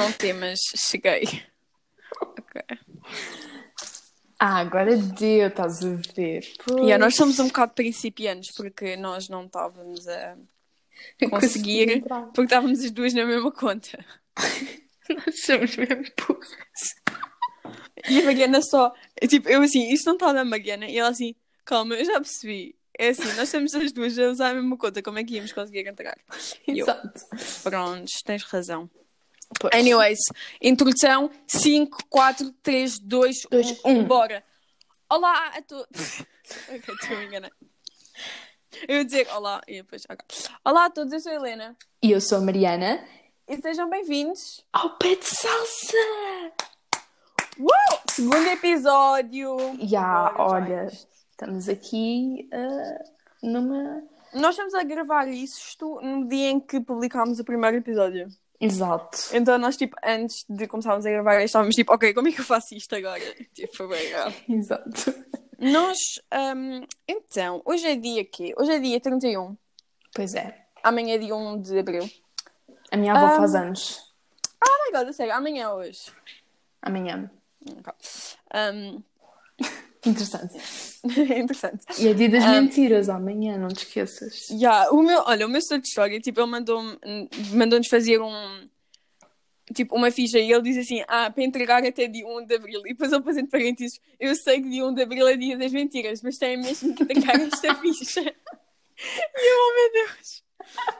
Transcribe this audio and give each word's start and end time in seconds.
não 0.00 0.12
temas, 0.12 0.58
cheguei. 0.76 1.24
Ok. 2.22 2.62
Ah, 4.38 4.56
agora 4.56 4.96
deu, 4.96 5.48
estás 5.48 5.84
a 5.84 5.88
ver. 6.14 6.50
Pois. 6.64 6.78
Yeah, 6.78 6.98
nós 6.98 7.14
somos 7.14 7.38
um 7.38 7.48
bocado 7.48 7.74
principiantes 7.74 8.54
porque 8.56 8.96
nós 8.96 9.28
não 9.28 9.44
estávamos 9.44 10.08
a 10.08 10.36
conseguir, 11.28 12.02
porque 12.34 12.42
estávamos 12.42 12.82
as 12.82 12.90
duas 12.90 13.12
na 13.12 13.26
mesma 13.26 13.52
conta. 13.52 14.04
Nós 15.10 15.40
somos 15.40 15.76
mesmo 15.76 16.04
burras. 16.16 16.94
E 18.08 18.20
a 18.20 18.24
Mariana 18.24 18.62
só, 18.62 18.94
tipo, 19.28 19.48
eu 19.48 19.60
assim, 19.60 19.92
isto 19.92 20.06
não 20.06 20.14
está 20.14 20.32
na 20.32 20.44
Mariana, 20.44 20.86
e 20.86 20.96
ela 20.96 21.08
assim, 21.08 21.34
calma, 21.64 21.96
eu 21.96 22.04
já 22.04 22.14
percebi. 22.20 22.76
É 22.96 23.08
assim, 23.08 23.24
nós 23.24 23.40
estamos 23.40 23.74
as 23.74 23.92
duas 23.92 24.16
a 24.18 24.30
usar 24.30 24.50
a 24.50 24.54
mesma 24.54 24.76
conta, 24.76 25.02
como 25.02 25.18
é 25.18 25.24
que 25.24 25.34
íamos 25.34 25.52
conseguir 25.52 25.86
entrar? 25.86 26.16
E 26.68 26.78
eu, 26.78 26.84
Exato. 26.84 27.20
Prontos, 27.64 28.22
tens 28.24 28.44
razão. 28.44 28.88
Pois. 29.58 29.74
Anyways, 29.74 30.18
introdução 30.60 31.30
5, 31.46 32.04
4, 32.08 32.50
3, 32.62 32.98
2, 33.00 33.42
Dois, 33.50 33.80
1, 33.84 33.90
um. 33.90 34.04
bora. 34.04 34.44
Olá 35.08 35.48
a 35.56 35.62
todos. 35.62 36.20
ok, 36.68 36.94
estou 36.94 37.16
a 37.16 37.24
enganar. 37.24 37.50
Eu 38.88 38.98
ia 38.98 39.04
dizer 39.04 39.26
olá 39.34 39.60
e 39.66 39.82
depois. 39.82 40.04
ok. 40.08 40.24
Olá 40.64 40.86
a 40.86 40.90
todos, 40.90 41.12
eu 41.12 41.20
sou 41.20 41.32
a 41.32 41.34
Helena 41.34 41.76
E 42.02 42.12
eu 42.12 42.20
sou 42.20 42.38
a 42.38 42.40
Mariana. 42.40 43.04
e 43.48 43.60
sejam 43.60 43.90
bem-vindos. 43.90 44.64
Ao 44.72 44.96
pé 44.96 45.16
de 45.16 45.26
salsa! 45.26 45.96
Uh! 47.58 47.68
Segundo 48.10 48.46
episódio. 48.46 49.56
Já 49.82 50.32
olha, 50.38 50.86
isto. 50.86 51.08
estamos 51.32 51.68
aqui 51.68 52.48
ah, 52.52 53.02
numa. 53.42 54.02
Nós 54.32 54.50
estamos 54.50 54.74
a 54.74 54.84
gravar 54.84 55.26
isto 55.28 56.00
no 56.00 56.26
dia 56.28 56.50
em 56.50 56.60
que 56.60 56.80
publicámos 56.80 57.40
o 57.40 57.44
primeiro 57.44 57.76
episódio. 57.76 58.28
Exato. 58.60 59.18
Então 59.32 59.56
nós, 59.58 59.76
tipo, 59.76 59.96
antes 60.04 60.44
de 60.48 60.66
começarmos 60.66 61.06
a 61.06 61.10
gravar, 61.10 61.42
estávamos 61.42 61.74
tipo, 61.74 61.92
ok, 61.94 62.12
como 62.12 62.28
é 62.28 62.32
que 62.32 62.40
eu 62.40 62.44
faço 62.44 62.74
isto 62.74 62.94
agora? 62.94 63.20
Tipo, 63.54 63.74
foi 63.76 63.88
bem 63.88 64.10
grave. 64.10 64.36
Exato. 64.52 65.14
Nós, 65.58 65.98
hum, 66.54 66.82
então, 67.08 67.62
hoje 67.64 67.86
é 67.86 67.96
dia 67.96 68.24
quê? 68.24 68.54
Hoje 68.58 68.72
é 68.72 68.78
dia 68.78 69.00
31. 69.00 69.56
Pois 70.14 70.34
é. 70.34 70.66
Amanhã 70.82 71.14
é 71.14 71.18
dia 71.18 71.34
1 71.34 71.60
de 71.60 71.78
abril. 71.78 72.10
A 72.90 72.96
minha 72.96 73.12
avó 73.14 73.26
Ah. 73.34 73.36
faz 73.36 73.54
anos. 73.54 73.98
Oh 74.62 74.92
my 74.92 74.98
god, 75.04 75.12
sério, 75.14 75.34
amanhã 75.34 75.64
é 75.64 75.68
hoje. 75.68 76.10
Amanhã. 76.82 77.30
Hum, 78.54 79.02
Interessante. 80.06 80.54
interessante. 81.38 81.84
E 81.98 82.08
é 82.08 82.14
dia 82.14 82.28
das 82.28 82.44
Ah. 82.44 82.60
mentiras 82.60 83.08
amanhã, 83.08 83.58
não 83.58 83.68
te 83.68 83.84
esqueças. 83.84 84.48
Yeah, 84.50 84.90
o 84.92 85.02
meu, 85.02 85.22
olha, 85.26 85.46
o 85.46 85.48
meu 85.48 85.58
estudo 85.58 85.82
de 85.82 85.88
história, 85.88 86.18
tipo, 86.20 86.40
ele 86.40 86.50
mandou-nos 86.50 87.88
fazer 87.88 88.20
um. 88.20 88.68
Tipo, 89.72 89.94
uma 89.94 90.10
ficha 90.10 90.38
e 90.38 90.50
ele 90.50 90.62
diz 90.62 90.78
assim: 90.78 91.02
Ah, 91.06 91.30
para 91.30 91.44
entregar 91.44 91.84
até 91.84 92.08
dia 92.08 92.26
1 92.26 92.44
de 92.44 92.54
abril. 92.56 92.80
E 92.86 92.88
depois 92.90 93.12
ele 93.12 93.22
põe 93.22 93.32
entre 93.34 93.46
parênteses: 93.46 94.00
Eu 94.18 94.34
sei 94.34 94.60
que 94.60 94.68
dia 94.68 94.84
1 94.84 94.94
de 94.94 95.02
abril 95.02 95.28
é 95.28 95.36
dia 95.36 95.56
das 95.56 95.70
mentiras, 95.70 96.22
mas 96.22 96.38
tem 96.38 96.56
mesmo 96.56 96.92
que 96.94 97.02
entregar 97.04 97.38
esta 97.40 97.74
ficha. 97.76 98.20
E 98.20 98.26
eu, 99.48 99.56
oh 99.58 99.74
meu 99.74 99.92
Deus. 100.06 100.42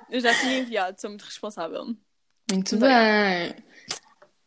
Eu 0.09 0.21
já 0.21 0.33
tinha 0.39 0.59
enviado, 0.59 1.01
sou 1.01 1.11
muito 1.11 1.25
responsável. 1.25 1.85
Muito 2.53 2.77
Bem. 2.77 2.89
bem. 2.89 3.55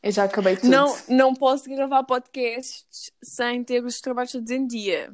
Eu 0.03 0.11
já 0.11 0.25
acabei 0.25 0.57
tudo. 0.57 0.69
Não, 0.69 0.95
não 1.07 1.33
posso 1.33 1.63
gravar 1.69 2.03
podcasts 2.03 2.85
sem 3.23 3.63
ter 3.63 3.83
os 3.83 3.99
trabalhos 4.01 4.33
todos 4.33 4.51
em 4.51 4.67
dia. 4.67 5.13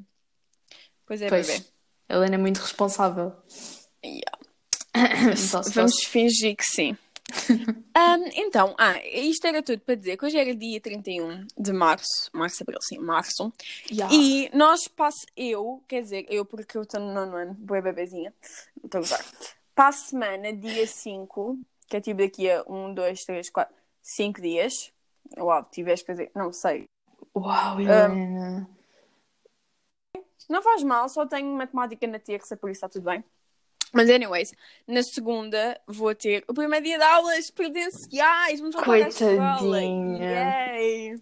Pois 1.06 1.22
é, 1.22 1.30
Pois. 1.30 1.48
bebê. 1.48 1.64
Helena 2.10 2.36
é 2.36 2.38
muito 2.40 2.58
responsável. 2.58 3.32
Yeah. 4.04 4.38
Então, 5.32 5.64
se 5.64 5.72
Vamos 5.72 5.94
fosse- 5.94 6.08
fingir 6.08 6.56
que 6.56 6.64
sim. 6.66 6.98
Ahm, 7.94 8.24
então, 8.34 8.74
ah, 8.80 8.98
isto 9.06 9.46
era 9.46 9.62
tudo 9.62 9.80
para 9.82 9.94
dizer 9.94 10.18
que 10.18 10.26
hoje 10.26 10.36
era 10.38 10.54
dia 10.56 10.82
31 10.82 11.46
de 11.56 11.72
março, 11.72 12.28
março, 12.34 12.64
abril, 12.64 12.80
sim, 12.82 12.98
março, 12.98 13.54
Yeah. 13.92 14.14
e 14.16 14.50
nós 14.52 14.88
passo, 14.88 15.28
eu, 15.38 15.84
quer 15.88 16.02
dizer, 16.02 16.26
eu 16.28 16.44
porque 16.44 16.76
eu 16.76 16.82
estou 16.82 17.00
no 17.00 17.14
nono 17.14 17.36
ano, 17.38 17.54
boa 17.54 17.80
bebezinha, 17.82 18.34
estou 18.84 19.02
a 19.02 19.20
para 19.76 19.88
a 19.90 19.92
semana, 19.92 20.52
dia 20.52 20.88
5, 20.88 21.60
que 21.88 21.98
é 21.98 22.02
tipo 22.02 22.20
daqui 22.20 22.50
a 22.50 22.64
1, 22.68 22.96
2, 22.96 23.24
3, 23.24 23.50
4, 23.52 23.76
5 24.02 24.42
dias, 24.42 24.92
uau, 25.38 25.64
tiveste 25.72 26.06
que 26.06 26.12
fazer, 26.12 26.32
não 26.36 26.52
sei, 26.52 26.88
Uau, 27.36 27.80
Helena. 27.80 28.70
Não 30.50 30.62
faz 30.62 30.84
mal, 30.84 31.08
só 31.10 31.26
tenho 31.26 31.48
matemática 31.56 32.08
na 32.08 32.20
terça, 32.20 32.58
por 32.58 32.70
isso 32.70 32.78
está 32.78 32.90
tudo 32.90 33.06
bem. 33.06 33.24
Mas, 33.94 34.10
anyways, 34.10 34.54
na 34.88 35.02
segunda 35.04 35.80
vou 35.88 36.14
ter 36.14 36.44
o 36.48 36.54
primeiro 36.54 36.86
dia 36.86 36.98
de 36.98 37.04
aulas 37.04 37.50
presenciais. 37.50 38.60
Vamos 38.60 38.76
voltar. 38.76 39.10
Coitadinha. 39.58 40.76
Yay! 40.76 41.22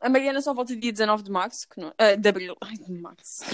A 0.00 0.08
Mariana 0.08 0.40
só 0.40 0.52
volta 0.52 0.74
dia 0.74 0.90
19 0.92 1.22
de 1.22 1.30
março, 1.30 1.68
que 1.68 1.80
não... 1.80 1.92
ah, 1.96 2.16
de 2.16 2.28
abril. 2.28 2.56
Ai, 2.60 2.74
de 2.74 2.92
março. 2.92 3.44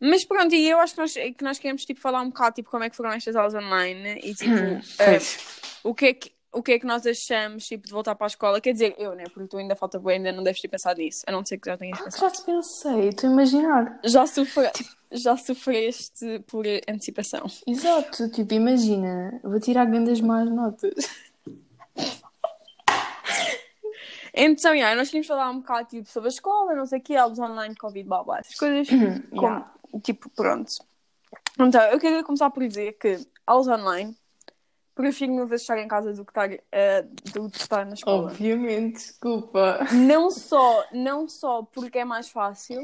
Mas 0.00 0.24
pronto, 0.24 0.54
e 0.54 0.68
eu 0.68 0.78
acho 0.78 0.94
que 0.94 1.00
nós, 1.00 1.12
que 1.14 1.44
nós 1.44 1.58
queremos 1.58 1.84
tipo, 1.84 2.00
falar 2.00 2.22
um 2.22 2.28
bocado 2.28 2.56
tipo, 2.56 2.70
como 2.70 2.84
é 2.84 2.90
que 2.90 2.96
foram 2.96 3.10
estas 3.12 3.34
aulas 3.34 3.54
online 3.54 4.20
e 4.22 4.34
tipo, 4.34 4.52
ah, 4.52 5.04
Pois. 5.04 5.38
o, 5.82 5.94
que 5.94 6.06
é 6.06 6.14
que, 6.14 6.32
o 6.56 6.62
que 6.62 6.72
é 6.72 6.78
que 6.78 6.86
nós 6.86 7.06
achamos 7.06 7.66
tipo, 7.66 7.86
de 7.86 7.92
voltar 7.92 8.14
para 8.14 8.26
a 8.26 8.28
escola. 8.28 8.60
Quer 8.60 8.72
dizer, 8.72 8.94
eu, 8.98 9.14
né? 9.14 9.24
Porque 9.32 9.48
tu 9.48 9.56
ainda 9.58 9.76
falta 9.76 9.98
bem, 9.98 10.16
ainda 10.16 10.32
não 10.32 10.42
deves 10.42 10.60
ter 10.60 10.68
pensado 10.68 10.98
nisso. 11.00 11.22
A 11.26 11.32
não 11.32 11.44
ser 11.44 11.58
que 11.58 11.68
já 11.70 11.76
tenhas 11.76 12.00
Ah, 12.00 12.04
pensado. 12.04 12.20
já 12.22 12.30
te 12.30 12.42
pensei, 12.44 13.08
estou 13.08 13.28
a 13.28 13.32
imaginar. 13.32 14.00
Já, 14.04 14.26
sofre... 14.26 14.70
já 15.12 15.36
sofreste 15.36 16.40
por 16.46 16.64
antecipação. 16.88 17.44
Exato, 17.66 18.28
tipo, 18.30 18.54
imagina, 18.54 19.38
vou 19.44 19.60
tirar 19.60 19.84
grandes 19.84 20.20
más 20.20 20.50
notas. 20.50 20.94
Então, 24.38 24.74
yeah, 24.74 24.94
nós 24.94 25.08
queríamos 25.08 25.26
falar 25.26 25.50
um 25.50 25.60
bocado 25.60 25.88
tipo, 25.88 26.08
sobre 26.10 26.28
a 26.28 26.32
escola, 26.32 26.74
não 26.74 26.84
sei 26.84 26.98
o 26.98 27.02
que, 27.02 27.16
aulas 27.16 27.38
online, 27.38 27.74
Covid, 27.74 28.06
blá 28.06 28.22
blá, 28.22 28.38
essas 28.40 28.54
coisas. 28.54 28.86
como, 28.88 29.42
Yeah. 29.42 29.72
Tipo, 30.02 30.28
pronto. 30.30 30.72
Então, 31.58 31.80
eu 31.84 31.98
queria 31.98 32.22
começar 32.22 32.50
por 32.50 32.66
dizer 32.66 32.92
que 32.98 33.18
aulas 33.46 33.66
online 33.66 34.14
prefiro 34.96 35.32
mil 35.32 35.46
vezes 35.46 35.62
estar 35.62 35.78
em 35.78 35.86
casa 35.86 36.12
do 36.12 36.24
que 36.24 36.30
estar, 36.32 36.50
eh, 36.72 37.02
do 37.32 37.48
que 37.48 37.58
estar 37.60 37.84
na 37.86 37.94
escola. 37.94 38.24
Obviamente, 38.24 38.94
desculpa. 38.94 39.78
Não 39.92 40.30
só, 40.30 40.84
não 40.92 41.28
só 41.28 41.62
porque 41.62 41.98
é 41.98 42.04
mais 42.04 42.28
fácil, 42.30 42.80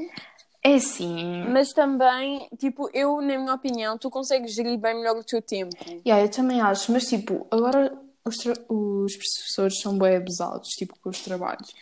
É 0.63 0.75
assim. 0.75 1.45
mas 1.51 1.73
também, 1.73 2.47
tipo, 2.59 2.89
eu, 2.93 3.21
na 3.21 3.39
minha 3.39 3.55
opinião, 3.55 3.97
tu 3.99 4.11
consegues 4.11 4.55
gerir 4.55 4.79
bem 4.79 4.95
melhor 4.95 5.17
o 5.17 5.25
teu 5.25 5.41
tempo. 5.43 5.75
Yeah, 6.07 6.23
eu 6.23 6.31
também 6.31 6.61
acho, 6.61 6.93
mas 6.93 7.05
tipo, 7.05 7.47
agora 7.51 7.99
os, 8.25 8.37
os 8.69 9.17
professores 9.17 9.81
são 9.81 9.99
bem 9.99 10.17
abusados, 10.17 10.69
tipo, 10.69 10.95
com 11.01 11.09
os 11.09 11.21
trabalhos. 11.23 11.73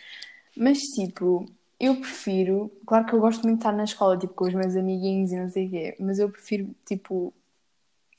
Mas 0.55 0.79
tipo, 0.79 1.45
eu 1.79 1.95
prefiro, 1.97 2.71
claro 2.87 3.05
que 3.05 3.13
eu 3.13 3.19
gosto 3.19 3.43
muito 3.43 3.57
de 3.57 3.59
estar 3.59 3.73
na 3.73 3.83
escola, 3.83 4.17
tipo, 4.17 4.33
com 4.33 4.45
os 4.47 4.53
meus 4.53 4.75
amiguinhos 4.77 5.31
e 5.31 5.35
não 5.39 5.49
sei 5.49 5.67
o 5.67 5.69
quê, 5.69 5.95
mas 5.99 6.19
eu 6.19 6.29
prefiro, 6.29 6.73
tipo, 6.85 7.33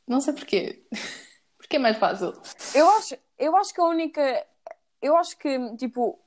não 0.07 0.21
sei 0.21 0.35
porquê. 0.35 0.83
Porque 1.73 1.79
é 1.79 1.81
mais 1.81 1.97
fácil. 1.97 2.35
Eu 2.75 2.87
acho, 2.91 3.17
eu 3.39 3.57
acho 3.57 3.73
que 3.73 3.81
a 3.81 3.85
única. 3.85 4.47
Eu 5.01 5.17
acho 5.17 5.39
que, 5.39 5.75
tipo. 5.77 6.19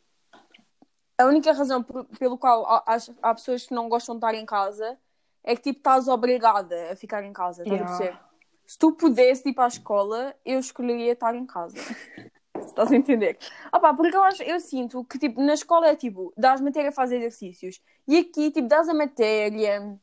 A 1.19 1.25
única 1.25 1.53
razão 1.53 1.83
por- 1.83 2.03
pelo 2.17 2.35
qual 2.35 2.66
há, 2.66 2.97
há- 3.22 3.33
pessoas 3.35 3.63
que 3.67 3.73
não 3.75 3.88
gostam 3.88 4.16
de 4.16 4.17
estar 4.25 4.34
em 4.34 4.44
casa 4.45 4.97
é 5.44 5.55
que, 5.55 5.61
tipo, 5.61 5.78
estás 5.78 6.07
obrigada 6.07 6.91
a 6.91 6.95
ficar 6.95 7.23
em 7.23 7.31
casa. 7.31 7.61
Estás 7.61 7.79
a 7.79 7.84
Yeah. 7.84 7.97
perceber? 7.97 8.19
Se 8.66 8.79
tu 8.79 8.91
pudesse 8.94 9.47
ir 9.47 9.53
para 9.53 9.66
a 9.66 9.67
escola, 9.67 10.35
eu 10.44 10.57
escolheria 10.57 11.11
estar 11.13 11.35
em 11.35 11.45
casa. 11.45 11.75
Estás 12.57 12.91
a 12.91 12.95
entender? 12.95 13.38
Opa, 13.72 13.94
porque 13.94 14.17
eu 14.17 14.23
acho, 14.23 14.41
eu 14.41 14.59
sinto 14.59 15.05
que, 15.05 15.19
tipo, 15.19 15.39
na 15.41 15.53
escola 15.53 15.88
é 15.89 15.95
tipo, 15.95 16.34
dás 16.35 16.59
matéria 16.59 16.89
a 16.89 16.91
fazer 16.91 17.17
exercícios. 17.17 17.79
E 18.07 18.17
aqui, 18.17 18.50
tipo, 18.50 18.67
dás 18.67 18.89
a 18.89 18.94
matéria, 18.95 19.95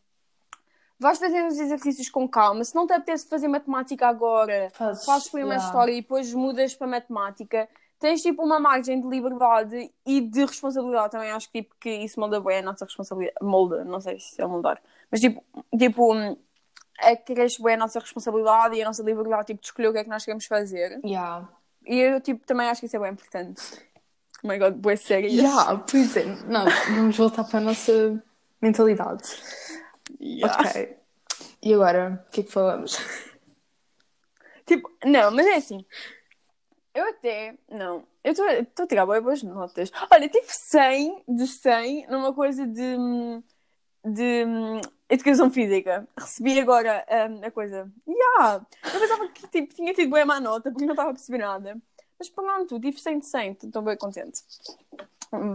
vais 1.02 1.18
fazer 1.18 1.46
os 1.46 1.58
exercícios 1.58 2.08
com 2.08 2.28
calma. 2.28 2.64
Se 2.64 2.74
não 2.74 2.86
te 2.86 2.92
apetece 2.92 3.28
fazer 3.28 3.48
matemática 3.48 4.06
agora, 4.06 4.70
Fazes, 4.72 5.04
fazes 5.04 5.28
primeiro 5.28 5.56
yeah. 5.56 5.66
história 5.66 5.92
e 5.92 6.00
depois 6.00 6.32
mudas 6.32 6.74
para 6.74 6.86
matemática, 6.86 7.68
tens 7.98 8.22
tipo 8.22 8.42
uma 8.42 8.58
margem 8.58 9.00
de 9.00 9.06
liberdade 9.06 9.92
e 10.06 10.20
de 10.20 10.44
responsabilidade 10.44 11.10
também. 11.10 11.30
Acho 11.30 11.50
que, 11.50 11.62
tipo, 11.62 11.74
que 11.78 11.90
isso 11.90 12.18
molda 12.18 12.40
bem 12.40 12.58
a 12.58 12.62
nossa 12.62 12.84
responsabilidade. 12.84 13.36
Molda, 13.42 13.84
não 13.84 14.00
sei 14.00 14.18
se 14.18 14.40
é 14.40 14.46
moldar. 14.46 14.80
Mas 15.10 15.20
tipo, 15.20 15.44
tipo 15.78 16.14
é 17.00 17.16
que 17.16 17.34
cresce 17.34 17.62
bem 17.62 17.74
a 17.74 17.78
nossa 17.78 17.98
responsabilidade 17.98 18.76
e 18.76 18.82
a 18.82 18.84
nossa 18.84 19.02
liberdade 19.02 19.46
tipo, 19.46 19.60
de 19.60 19.66
escolher 19.66 19.88
o 19.88 19.92
que 19.92 19.98
é 19.98 20.04
que 20.04 20.10
nós 20.10 20.24
queremos 20.24 20.46
fazer. 20.46 21.00
Yeah. 21.04 21.48
E 21.84 21.98
eu 21.98 22.20
tipo, 22.20 22.46
também 22.46 22.68
acho 22.68 22.80
que 22.80 22.86
isso 22.86 22.96
é 22.96 23.00
bem 23.00 23.12
importante. 23.12 23.62
Oh 24.42 24.48
my 24.48 24.58
god, 24.58 24.74
boas 24.74 25.00
séries. 25.00 25.34
Yeah, 25.34 25.84
pois 25.88 26.16
é. 26.16 26.24
Não, 26.46 26.64
vamos 26.94 27.16
voltar 27.16 27.44
para 27.44 27.58
a 27.58 27.62
nossa 27.62 28.22
mentalidade. 28.60 29.24
Ok. 30.20 30.96
E 31.62 31.74
agora, 31.74 32.24
o 32.28 32.30
que 32.30 32.40
é 32.40 32.44
que 32.44 32.52
falamos? 32.52 32.96
Tipo, 34.64 34.88
não, 35.04 35.32
mas 35.32 35.44
é 35.46 35.56
assim. 35.56 35.84
Eu 36.94 37.08
até. 37.08 37.58
Não. 37.68 38.04
Eu 38.22 38.32
estou 38.32 38.84
a 38.84 38.86
tirar 38.86 39.06
bem 39.06 39.20
boas 39.20 39.42
notas. 39.42 39.90
Olha, 40.10 40.28
tive 40.28 40.46
100 40.46 41.24
de 41.28 41.46
100 41.46 42.06
numa 42.08 42.32
coisa 42.32 42.66
de. 42.66 42.96
de 44.04 44.44
educação 45.08 45.50
física. 45.50 46.06
Recebi 46.18 46.60
agora 46.60 47.04
hum, 47.28 47.40
a 47.44 47.50
coisa. 47.50 47.90
Yeah. 48.06 48.66
Eu 48.94 49.00
pensava 49.00 49.28
que 49.28 49.48
tipo, 49.48 49.74
tinha 49.74 49.92
tido 49.92 50.12
bem 50.12 50.24
má 50.24 50.38
nota 50.40 50.70
porque 50.70 50.86
não 50.86 50.92
estava 50.92 51.10
a 51.10 51.14
perceber 51.14 51.38
nada. 51.38 51.76
Mas 52.18 52.28
pronto, 52.28 52.78
tive 52.78 52.98
100 52.98 53.18
de 53.18 53.26
100, 53.26 53.58
estou 53.64 53.82
bem 53.82 53.96
contente. 53.96 54.42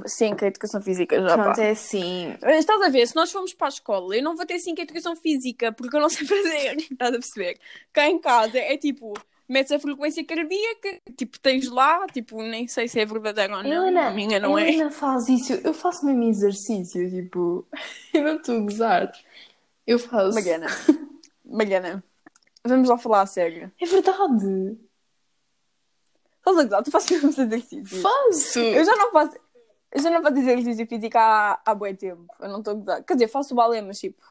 Sim, 0.06 0.36
que 0.36 0.46
a 0.46 0.48
educação 0.48 0.82
física 0.82 1.22
já 1.22 1.38
Pronto, 1.38 1.56
pá. 1.56 1.62
é 1.64 1.72
assim. 1.72 2.36
Mas 2.42 2.60
Estás 2.60 2.82
a 2.82 2.90
ver, 2.90 3.08
se 3.08 3.16
nós 3.16 3.32
formos 3.32 3.54
para 3.54 3.68
a 3.68 3.70
escola, 3.70 4.16
eu 4.16 4.24
não 4.24 4.36
vou 4.36 4.46
ter 4.46 4.58
5 4.58 4.80
em 4.80 4.84
educação 4.84 5.16
física, 5.16 5.72
porque 5.72 5.96
eu 5.96 6.02
não 6.02 6.10
sei 6.10 6.26
fazer. 6.28 6.78
Estás 6.78 7.10
a 7.12 7.20
perceber? 7.20 7.60
Cá 7.94 8.08
em 8.08 8.18
casa 8.20 8.58
é 8.58 8.76
tipo, 8.76 9.14
metes 9.48 9.72
a 9.72 9.80
frequência 9.80 10.26
cardíaca, 10.26 11.00
tipo, 11.16 11.40
tens 11.40 11.70
lá, 11.70 12.08
tipo, 12.08 12.42
nem 12.42 12.68
sei 12.68 12.88
se 12.88 13.00
é 13.00 13.06
verdadeiro 13.06 13.54
ou 13.56 13.64
não. 13.64 13.70
Helena, 13.70 14.08
a 14.08 14.12
minha 14.12 14.40
não 14.40 14.58
é. 14.58 14.68
Helena 14.70 14.90
faz 14.92 15.30
isso. 15.30 15.54
Eu 15.54 15.74
faço 15.74 16.06
mesmo 16.06 16.24
exercício, 16.24 17.10
tipo. 17.10 17.68
Eu 18.14 18.24
não 18.24 18.36
estou 18.38 18.58
a 18.58 18.60
gozar. 18.62 19.12
Eu 19.86 20.00
faço. 20.00 20.34
Mariana. 20.34 20.68
Mariana. 21.46 22.04
Vamos 22.66 22.90
lá 22.90 22.98
falar 22.98 23.22
a 23.22 23.26
sério. 23.26 23.72
É 23.80 23.86
verdade. 23.86 24.78
Estás 26.40 26.58
a 26.58 26.64
gozar? 26.64 26.84
Tu 26.84 26.92
fazes 26.92 27.12
mesmo 27.12 27.30
exercícios. 27.30 28.02
Faço. 28.02 28.60
Eu 28.60 28.84
já 28.84 28.96
não 28.96 29.12
faço. 29.12 29.38
Eu 29.98 30.04
já 30.04 30.12
não 30.12 30.22
faço 30.22 30.38
exercício 30.38 30.86
físico 30.86 31.18
há, 31.18 31.60
há 31.66 31.74
bom 31.74 31.92
tempo. 31.96 32.28
Eu 32.40 32.50
não 32.50 32.60
estou 32.60 32.74
a 32.74 32.76
gozar. 32.76 33.04
Quer 33.04 33.14
dizer, 33.16 33.28
faço 33.28 33.56
balé, 33.56 33.82
mas 33.82 34.00
tipo. 34.00 34.22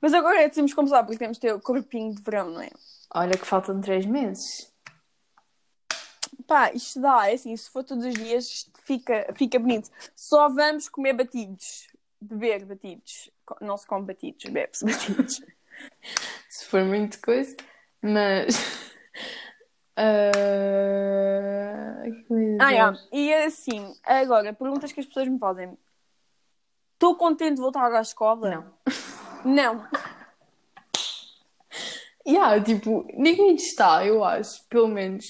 Mas 0.00 0.12
agora 0.12 0.42
é 0.42 0.48
temos 0.48 0.72
que 0.72 0.76
começar 0.76 1.04
porque 1.04 1.18
temos 1.18 1.36
de 1.36 1.42
ter 1.42 1.54
o 1.54 1.60
corpinho 1.60 2.12
de 2.12 2.20
verão, 2.20 2.50
não 2.50 2.60
é? 2.60 2.70
Olha 3.14 3.38
que 3.38 3.46
faltam 3.46 3.80
três 3.80 4.04
meses. 4.04 4.72
Pá, 6.48 6.72
isto 6.72 7.00
dá, 7.00 7.30
é 7.30 7.34
assim, 7.34 7.56
se 7.56 7.70
for 7.70 7.84
todos 7.84 8.04
os 8.04 8.14
dias, 8.14 8.68
fica, 8.82 9.32
fica 9.36 9.58
bonito. 9.58 9.88
Só 10.16 10.48
vamos 10.48 10.88
comer 10.88 11.12
batidos. 11.12 11.86
Beber 12.20 12.64
batidos. 12.64 13.30
Não 13.60 13.76
se 13.76 13.86
come 13.86 14.06
batidos, 14.06 14.50
bebe-se 14.50 14.84
batidos. 14.84 15.40
Se 16.48 16.64
for 16.64 16.82
muito 16.84 17.20
coisa. 17.20 17.54
Mas. 18.02 18.56
Ah, 19.96 20.32
eu 22.28 22.38
ia 22.38 22.56
ah, 22.58 22.90
dizer? 22.90 23.08
é. 23.12 23.16
E 23.16 23.34
assim, 23.34 23.94
agora, 24.04 24.52
perguntas 24.52 24.92
que 24.92 25.00
as 25.00 25.06
pessoas 25.06 25.28
me 25.28 25.38
fazem. 25.38 25.76
Estou 26.94 27.16
contente 27.16 27.56
de 27.56 27.60
voltar 27.60 27.92
à 27.92 28.00
escola? 28.00 28.72
Não. 29.44 29.54
Não. 29.54 29.88
Yeah, 32.28 32.60
tipo, 32.60 33.06
ninguém 33.14 33.54
está, 33.54 34.04
eu 34.04 34.24
acho. 34.24 34.64
Pelo 34.68 34.88
menos 34.88 35.24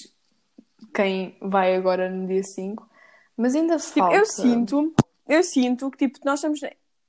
quem 0.94 1.36
vai 1.42 1.74
agora 1.76 2.08
no 2.08 2.26
dia 2.26 2.42
5. 2.42 2.88
Mas 3.36 3.54
ainda 3.54 3.76
Tipo, 3.76 3.98
falta. 3.98 4.16
eu 4.16 4.24
sinto, 4.24 4.94
eu 5.28 5.42
sinto 5.42 5.90
que 5.90 6.08
tipo, 6.08 6.24
nós 6.24 6.38
estamos. 6.38 6.60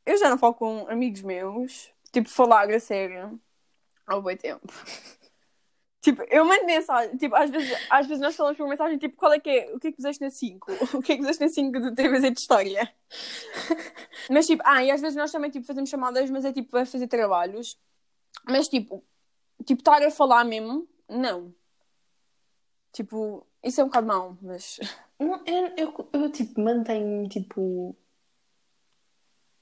Eu 0.05 0.17
já 0.17 0.29
não 0.29 0.37
falo 0.37 0.55
com 0.55 0.85
amigos 0.89 1.21
meus, 1.21 1.89
tipo, 2.11 2.27
falar 2.27 2.69
a 2.69 2.79
sério 2.81 3.39
há 4.05 4.19
bom 4.19 4.35
tempo. 4.35 4.67
Tipo, 6.01 6.23
eu 6.29 6.45
mando 6.45 6.65
mensagem, 6.65 7.17
tipo, 7.17 7.35
às 7.35 7.49
vezes, 7.49 7.75
às 7.89 8.07
vezes 8.07 8.21
nós 8.21 8.35
falamos 8.35 8.57
por 8.57 8.67
mensagem, 8.67 8.97
tipo, 8.97 9.17
qual 9.17 9.33
é 9.33 9.39
que 9.39 9.49
é, 9.49 9.75
o 9.75 9.79
que 9.79 9.87
é 9.87 9.91
que 9.91 9.97
fizeste 9.97 10.23
na 10.23 10.29
5? 10.29 10.71
O 10.97 11.01
que 11.01 11.13
é 11.13 11.15
que 11.15 11.21
fizeste 11.21 11.43
na 11.43 11.49
5 11.49 11.79
do 11.79 11.95
TVZ 11.95 12.33
de 12.33 12.39
História? 12.39 12.93
Mas 14.29 14.45
tipo, 14.45 14.61
ah, 14.65 14.83
e 14.83 14.91
às 14.91 15.01
vezes 15.01 15.17
nós 15.17 15.31
também, 15.31 15.49
tipo, 15.49 15.65
fazemos 15.65 15.89
chamadas, 15.89 16.29
mas 16.29 16.45
é 16.45 16.53
tipo, 16.53 16.71
vai 16.71 16.85
fazer 16.85 17.07
trabalhos. 17.07 17.77
Mas 18.45 18.67
tipo, 18.67 19.03
tipo, 19.65 19.81
estar 19.81 20.01
a 20.03 20.11
falar 20.11 20.43
mesmo, 20.43 20.87
não. 21.09 21.53
Tipo, 22.91 23.45
isso 23.63 23.81
é 23.81 23.83
um 23.83 23.87
bocado 23.87 24.07
mau, 24.07 24.37
mas... 24.41 24.79
Não, 25.19 25.41
eu, 25.45 25.73
eu, 25.77 26.09
eu, 26.13 26.31
tipo, 26.31 26.61
mantenho, 26.61 27.27
tipo, 27.27 27.95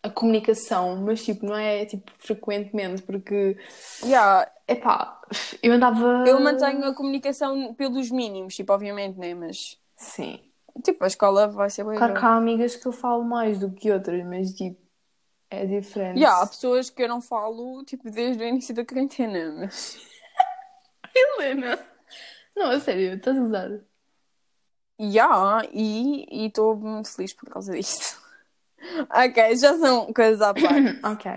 a 0.06 0.10
comunicação, 0.12 0.98
mas, 0.98 1.26
tipo, 1.26 1.46
não 1.46 1.56
é, 1.56 1.84
tipo, 1.86 2.12
frequentemente, 2.20 3.02
porque, 3.02 3.58
Yeah, 4.04 4.48
epá, 4.68 5.20
eu 5.64 5.74
andava... 5.74 6.24
Eu 6.28 6.40
mantenho 6.40 6.86
a 6.86 6.94
comunicação 6.94 7.74
pelos 7.74 8.12
mínimos, 8.12 8.56
tipo, 8.56 8.72
obviamente, 8.72 9.18
né? 9.18 9.34
Mas, 9.34 9.80
Sim. 9.98 10.40
tipo, 10.84 11.04
a 11.04 11.08
escola 11.08 11.48
vai 11.48 11.72
ser 11.72 11.84
boa. 11.84 11.96
Claro 11.96 12.14
que 12.14 12.24
há 12.24 12.36
amigas 12.36 12.76
que 12.76 12.86
eu 12.86 12.92
falo 12.92 13.24
mais 13.24 13.58
do 13.58 13.72
que 13.72 13.92
outras, 13.92 14.24
mas, 14.24 14.54
tipo, 14.54 14.80
é 15.50 15.66
diferente. 15.66 16.20
Yeah, 16.20 16.44
há 16.44 16.48
pessoas 16.48 16.92
que 16.92 17.02
eu 17.02 17.10
não 17.10 17.20
falo, 17.20 17.84
tipo, 17.84 18.12
desde 18.12 18.44
o 18.44 18.48
início 18.48 18.76
da 18.76 18.86
quarentena, 18.86 19.56
mas... 19.58 19.98
Helena! 21.16 21.80
Não, 22.56 22.70
a 22.70 22.80
sério, 22.80 23.16
estás 23.16 23.36
a 23.38 23.42
usar? 23.42 23.72
Yeah, 25.02 25.68
e 25.74 26.46
estou 26.46 26.76
muito 26.76 27.10
feliz 27.12 27.34
por 27.34 27.50
causa 27.50 27.74
disto. 27.74 28.24
ok, 29.10 29.56
já 29.56 29.78
são 29.78 30.12
coisas 30.14 30.42
à 30.42 30.54
parte. 30.54 31.00
Ok. 31.04 31.32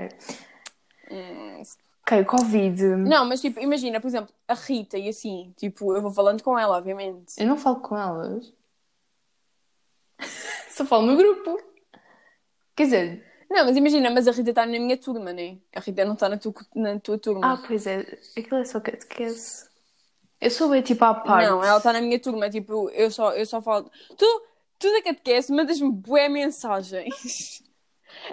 Hum, 1.11 1.63
Ok, 2.03 2.25
Covid. 2.25 2.83
Não, 2.87 3.27
mas, 3.27 3.41
tipo, 3.41 3.61
imagina, 3.61 4.01
por 4.01 4.09
exemplo, 4.09 4.35
a 4.47 4.55
Rita 4.55 4.97
e 4.97 5.11
assim, 5.11 5.53
tipo, 5.59 5.95
eu 5.95 6.01
vou 6.01 6.11
falando 6.11 6.43
com 6.43 6.59
ela, 6.59 6.79
obviamente. 6.79 7.35
Eu 7.37 7.47
não 7.47 7.57
falo 7.59 7.81
com 7.81 7.97
elas. 7.99 8.51
Só 10.71 10.85
falo 10.87 11.07
no 11.07 11.17
grupo. 11.17 11.59
Quer 12.75 12.85
dizer, 12.85 13.25
Não, 13.51 13.65
mas 13.67 13.77
imagina, 13.77 14.11
mas 14.11 14.27
a 14.27 14.33
Rita 14.33 14.51
está 14.51 14.65
na 14.65 14.73
minha 14.73 14.97
turma, 14.97 15.33
né? 15.33 15.59
A 15.75 15.81
Rita 15.81 16.05
não 16.05 16.15
está 16.15 16.29
na, 16.29 16.39
tu, 16.39 16.55
na 16.75 16.99
tua 16.99 17.19
turma. 17.19 17.53
ah, 17.53 17.63
pois 17.67 17.87
é, 17.87 18.01
aquilo 18.37 18.61
é 18.61 18.65
só 18.65 18.81
catequese. 18.81 19.69
Eu 20.41 20.51
sou 20.51 20.69
bem 20.71 20.81
tipo 20.83 21.05
à 21.05 21.13
parte. 21.15 21.47
Não, 21.47 21.63
ela 21.65 21.79
está 21.79 21.93
na 21.93 22.01
minha 22.01 22.19
turma, 22.21 22.49
tipo, 22.49 22.89
eu 22.91 23.11
só, 23.11 23.33
eu 23.33 23.45
só 23.45 23.61
falo. 23.61 23.91
Tu, 24.17 24.43
tu 24.79 24.91
da 24.93 25.03
catequese 25.03 25.53
mandas-me 25.53 25.91
bué 25.91 26.29
mensagens. 26.29 27.63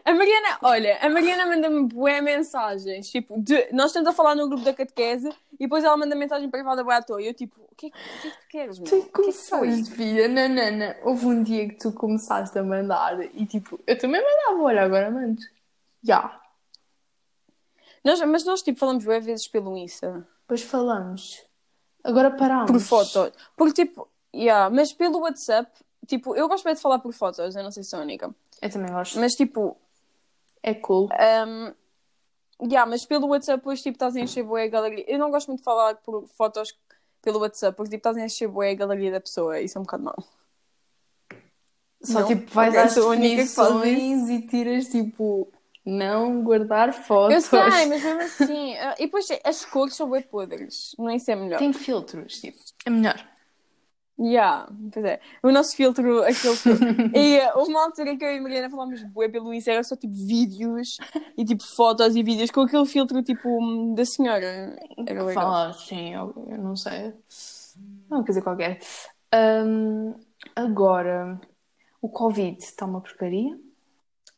A 0.04 0.14
Mariana, 0.14 0.58
olha, 0.64 0.98
a 1.02 1.10
Mariana 1.10 1.46
manda-me 1.46 1.84
bué 1.88 2.22
mensagens. 2.22 3.10
Tipo, 3.12 3.40
de- 3.42 3.68
nós 3.72 3.88
estamos 3.88 4.08
a 4.10 4.14
falar 4.14 4.34
no 4.36 4.48
grupo 4.48 4.64
da 4.64 4.74
catequese 4.74 5.30
e 5.54 5.58
depois 5.60 5.84
ela 5.84 5.96
manda 5.98 6.16
mensagem 6.16 6.50
privada 6.50 6.84
bué 6.84 6.96
à 6.96 7.02
toa. 7.02 7.22
E 7.22 7.28
eu, 7.28 7.34
tipo, 7.34 7.62
o 7.72 7.76
que, 7.76 7.88
é 7.88 7.90
que- 7.90 7.98
que 8.22 8.28
é 8.28 8.32
que 8.32 8.38
tu 8.38 8.48
queres, 8.50 8.80
meu? 8.80 8.88
Tu 8.88 8.96
que 8.96 8.96
é 8.96 9.06
que 9.06 9.12
começaste, 9.12 9.92
filha. 9.92 10.28
Não, 10.28 10.48
não, 10.50 10.72
não. 10.72 10.96
Houve 11.04 11.26
um 11.28 11.44
dia 11.44 11.68
que 11.68 11.76
tu 11.76 11.92
começaste 11.92 12.58
a 12.58 12.64
mandar 12.64 13.22
e 13.36 13.46
tipo, 13.46 13.80
eu 13.86 13.98
também 13.98 14.22
mandava, 14.24 14.64
olha, 14.64 14.82
agora 14.84 15.12
mando. 15.12 15.42
Já. 16.02 16.42
Nós, 18.04 18.20
mas 18.22 18.44
nós, 18.46 18.62
tipo, 18.62 18.80
falamos 18.80 19.04
bué 19.04 19.20
vezes 19.20 19.48
pelo 19.48 19.78
Insta. 19.78 20.28
Depois 20.42 20.62
falamos. 20.62 21.44
Agora 22.04 22.30
paramos. 22.32 22.72
Por 22.72 22.80
fotos. 22.80 23.34
Porque, 23.58 23.86
tipo, 23.86 24.08
yeah, 24.34 24.70
mas 24.70 24.94
pelo 24.94 25.20
WhatsApp, 25.20 25.72
tipo, 26.06 26.36
eu 26.36 26.48
gosto 26.48 26.64
bem 26.64 26.74
de 26.74 26.82
falar 26.82 27.00
por 27.00 27.14
fotos, 27.14 27.56
eu 27.56 27.64
não 27.64 27.72
sei 27.72 27.84
se 27.84 27.90
sou 27.90 28.00
a 28.00 28.04
única. 28.04 28.34
Eu 28.62 28.70
também 28.70 28.92
gosto. 28.92 29.20
Mas, 29.20 29.34
tipo, 29.34 29.78
É 30.64 30.74
cool. 30.74 31.10
Um, 31.48 31.74
yeah, 32.68 32.90
mas 32.90 33.06
pelo 33.06 33.28
WhatsApp 33.28 33.58
depois 33.60 33.82
tipo 33.82 33.96
estás 33.96 34.16
a 34.16 34.20
encher 34.20 34.44
bué 34.44 34.64
a 34.64 34.68
galeria. 34.68 35.06
Eu 35.08 35.20
não 35.20 35.30
gosto 35.32 35.48
muito 35.48 35.60
de 35.60 35.66
falar 35.66 35.96
por 35.98 36.28
fotos 36.30 36.74
pelo 37.22 37.40
WhatsApp, 37.40 37.76
porque 37.76 37.90
tipo 37.92 38.00
estás 38.00 38.18
a 38.18 38.26
encher 38.26 38.48
bué 38.48 38.72
a 38.72 38.76
galeria 38.76 39.12
da 39.12 39.20
pessoa. 39.20 39.60
Isso 39.60 39.78
é 39.78 39.82
um 39.82 39.84
bocado 39.84 40.04
mau. 40.04 40.16
Só 42.02 42.22
Não. 42.22 42.28
tipo, 42.28 42.52
vais 42.52 42.76
às 42.76 42.94
definições 42.96 44.30
e 44.30 44.42
tiras 44.48 44.88
tipo, 44.90 45.52
não 45.86 46.44
guardar 46.44 46.90
Eu 46.90 46.94
fotos. 46.94 47.46
sei, 47.46 47.60
mas 47.88 48.04
mesmo 48.04 48.22
assim. 48.22 48.76
ah, 48.78 48.96
e 49.00 49.06
depois 49.06 49.28
as 49.44 49.66
cores 49.66 49.96
são 49.96 50.08
bué 50.08 50.22
podres. 50.22 50.96
Não 50.98 51.10
é 51.10 51.16
isso 51.16 51.32
é 51.32 51.36
melhor. 51.36 51.58
Tem 51.58 51.74
filtros, 51.74 52.40
tipo, 52.40 52.58
é 52.86 52.90
melhor. 52.90 53.35
Yeah, 54.18 54.72
pois 54.94 55.06
é. 55.06 55.20
O 55.44 55.52
nosso 55.52 55.76
filtro, 55.76 56.24
aquele 56.24 56.56
filtro. 56.56 56.88
e 57.14 57.38
uh, 57.40 57.58
houve 57.58 57.72
uma 57.72 57.84
altura 57.84 58.16
que 58.16 58.24
eu 58.24 58.34
e 58.34 58.38
a 58.38 58.42
Mariana 58.42 58.70
falámos 58.70 59.04
bué 59.04 59.28
pelo 59.28 59.54
Insta, 59.54 59.72
era 59.72 59.84
só 59.84 59.96
tipo 59.96 60.14
vídeos 60.14 60.98
e 61.38 61.44
tipo 61.44 61.64
fotos 61.64 62.16
e 62.16 62.24
vídeos 62.24 62.50
com 62.50 62.62
aquele 62.62 62.86
filtro 62.86 63.22
tipo 63.22 63.94
da 63.94 64.06
senhora. 64.06 64.78
Era 65.06 65.24
legal. 65.24 65.44
Fala 65.44 65.70
assim, 65.70 66.14
eu, 66.14 66.34
eu 66.50 66.58
não 66.58 66.78
sei. 66.78 67.14
É 68.10 68.14
uma 68.14 68.24
coisa 68.24 68.42
qualquer. 68.42 68.80
Ahm, 69.34 70.14
agora, 70.56 71.40
o 72.02 72.08
Covid 72.08 72.58
está 72.58 72.86
uma 72.86 73.02
porcaria? 73.02 73.60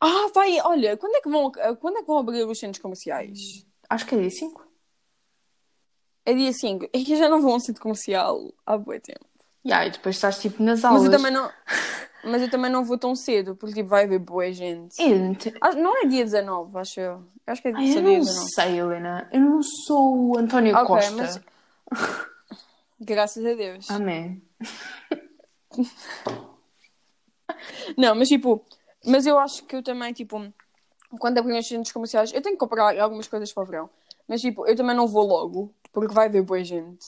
Ah, 0.02 0.32
vai, 0.34 0.60
olha, 0.62 0.98
quando 0.98 1.16
é 1.16 1.22
que 1.22 1.30
vão, 1.30 1.52
quando 1.80 1.98
é 1.98 2.02
que 2.02 2.08
vão 2.08 2.18
abrir 2.18 2.44
os 2.46 2.60
centros 2.60 2.82
comerciais? 2.82 3.64
Acho 3.88 4.08
que 4.08 4.16
é 4.16 4.20
dia 4.20 4.30
5. 4.32 4.68
É 6.26 6.34
dia 6.34 6.52
5. 6.52 6.86
É 6.86 7.04
que 7.04 7.16
já 7.16 7.30
não 7.30 7.42
vou 7.42 7.54
a 7.54 7.56
um 7.56 7.60
centro 7.60 7.82
comercial 7.82 8.52
há 8.66 8.76
bué 8.76 9.00
tempo. 9.00 9.26
Yeah, 9.66 9.88
e 9.88 9.92
depois 9.92 10.16
estás 10.16 10.40
tipo 10.40 10.62
nas 10.64 10.82
Mas 10.84 10.92
aulas. 10.92 11.06
eu 11.06 11.12
também 11.12 11.32
não. 11.32 11.52
Mas 12.24 12.42
eu 12.42 12.50
também 12.50 12.70
não 12.72 12.84
vou 12.84 12.98
tão 12.98 13.16
cedo, 13.16 13.56
porque 13.56 13.76
tipo, 13.76 13.90
vai 13.90 14.04
haver 14.04 14.20
boa 14.20 14.52
gente. 14.52 15.00
Eu 15.02 15.18
não 15.20 15.34
te- 15.36 15.54
Ah, 15.62 15.72
não 15.74 15.96
é 16.04 16.08
dia 16.08 16.24
19, 16.26 16.78
acho 16.78 17.00
eu. 17.00 17.12
Eu 17.46 17.54
acho 17.54 17.62
que 17.62 17.68
é 17.70 17.72
Ai, 17.74 17.88
só 17.88 18.00
eu 18.00 18.04
dia 18.04 18.18
não 18.18 18.20
19. 18.26 18.50
sei, 18.54 18.80
Helena. 18.80 19.30
Eu 19.32 19.40
não 19.42 19.62
sou 19.64 20.32
o 20.32 20.38
António 20.38 20.76
Ok, 20.76 20.86
Costa. 20.88 21.16
mas- 21.16 21.42
Graças 23.00 23.46
a 23.46 23.54
Deus. 23.54 23.90
Amém. 23.92 24.42
Não, 27.98 28.14
mas 28.16 28.28
tipo, 28.28 28.64
mas 29.06 29.26
eu 29.26 29.38
acho 29.40 29.64
que 29.66 29.76
eu 29.76 29.84
também, 29.84 30.12
tipo, 30.14 30.52
quando 31.20 31.38
abrirem 31.38 31.60
os 31.60 31.68
centros 31.68 31.92
comerciais, 31.92 32.34
eu 32.34 32.42
tenho 32.42 32.56
que 32.56 32.60
comprar 32.60 32.98
algumas 33.00 33.28
coisas 33.28 33.52
para 33.54 33.64
o 33.64 33.66
verão. 33.66 33.90
Mas 34.28 34.42
tipo, 34.42 34.68
eu 34.68 34.76
também 34.76 34.96
não 34.96 35.08
vou 35.08 35.26
logo, 35.26 35.74
porque 35.94 36.14
vai 36.14 36.28
haver 36.28 36.42
boa 36.44 36.64
gente. 36.64 37.06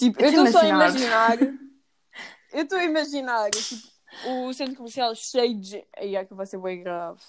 Tipo, 0.00 0.18
Eu 0.18 0.32
eu 0.32 0.44
estou 0.44 0.46
só 0.46 0.60
a 0.60 0.68
imaginar. 0.68 1.38
eu 2.52 2.62
estou 2.62 2.78
a 2.78 2.84
imaginar, 2.84 3.50
tipo, 3.50 3.86
o 4.26 4.52
centro 4.54 4.76
comercial 4.76 5.14
cheio 5.14 5.60
de. 5.60 5.84
Aí 5.94 6.16
é 6.16 6.24
que 6.24 6.32
vai 6.32 6.46
ser 6.46 6.58
bem 6.58 6.82
grave. 6.82 7.20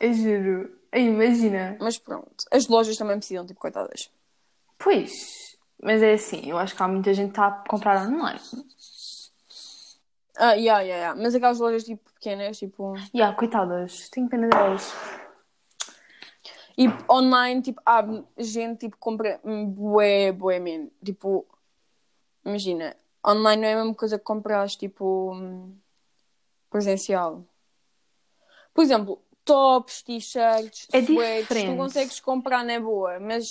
Eu 0.00 0.12
juro. 0.12 0.80
Ai, 0.90 1.02
imagina. 1.02 1.76
Mas 1.80 1.96
pronto, 1.96 2.44
as 2.50 2.66
lojas 2.66 2.96
também 2.96 3.16
precisam, 3.18 3.46
tipo, 3.46 3.60
coitadas. 3.60 4.10
Pois, 4.76 5.56
Mas 5.80 6.02
é 6.02 6.14
assim, 6.14 6.50
eu 6.50 6.58
acho 6.58 6.74
que 6.74 6.82
há 6.82 6.88
muita 6.88 7.14
gente 7.14 7.26
que 7.26 7.40
está 7.40 7.46
a 7.46 7.68
comprar 7.68 8.04
online. 8.08 8.40
Ah, 10.36 10.54
yeah, 10.54 10.80
yeah, 10.80 10.96
yeah. 10.96 11.22
Mas 11.22 11.34
aquelas 11.36 11.60
lojas 11.60 11.84
tipo 11.84 12.10
pequenas, 12.14 12.58
tipo. 12.58 12.94
Há, 13.22 13.32
coitadas, 13.32 14.08
tenho 14.08 14.28
pena 14.28 14.48
delas. 14.48 14.92
E 16.76 16.88
online, 17.10 17.60
tipo, 17.62 17.80
há 17.84 18.02
gente 18.38 18.80
tipo 18.80 18.96
compra 18.96 19.38
bué, 19.44 20.32
bué 20.32 20.58
mesmo. 20.58 20.90
Tipo, 21.04 21.46
imagina, 22.44 22.96
online 23.26 23.62
não 23.62 23.68
é 23.68 23.72
a 23.74 23.76
mesma 23.76 23.94
coisa 23.94 24.18
que 24.18 24.24
compras 24.24 24.76
tipo 24.76 25.34
presencial. 26.70 27.44
Por 28.72 28.82
exemplo, 28.82 29.20
tops, 29.44 30.02
t-shirts, 30.02 30.86
É 30.92 31.00
sweats, 31.02 31.64
tu 31.64 31.76
consegues 31.76 32.20
comprar 32.20 32.64
na 32.64 32.78
boa, 32.80 33.18
mas 33.18 33.44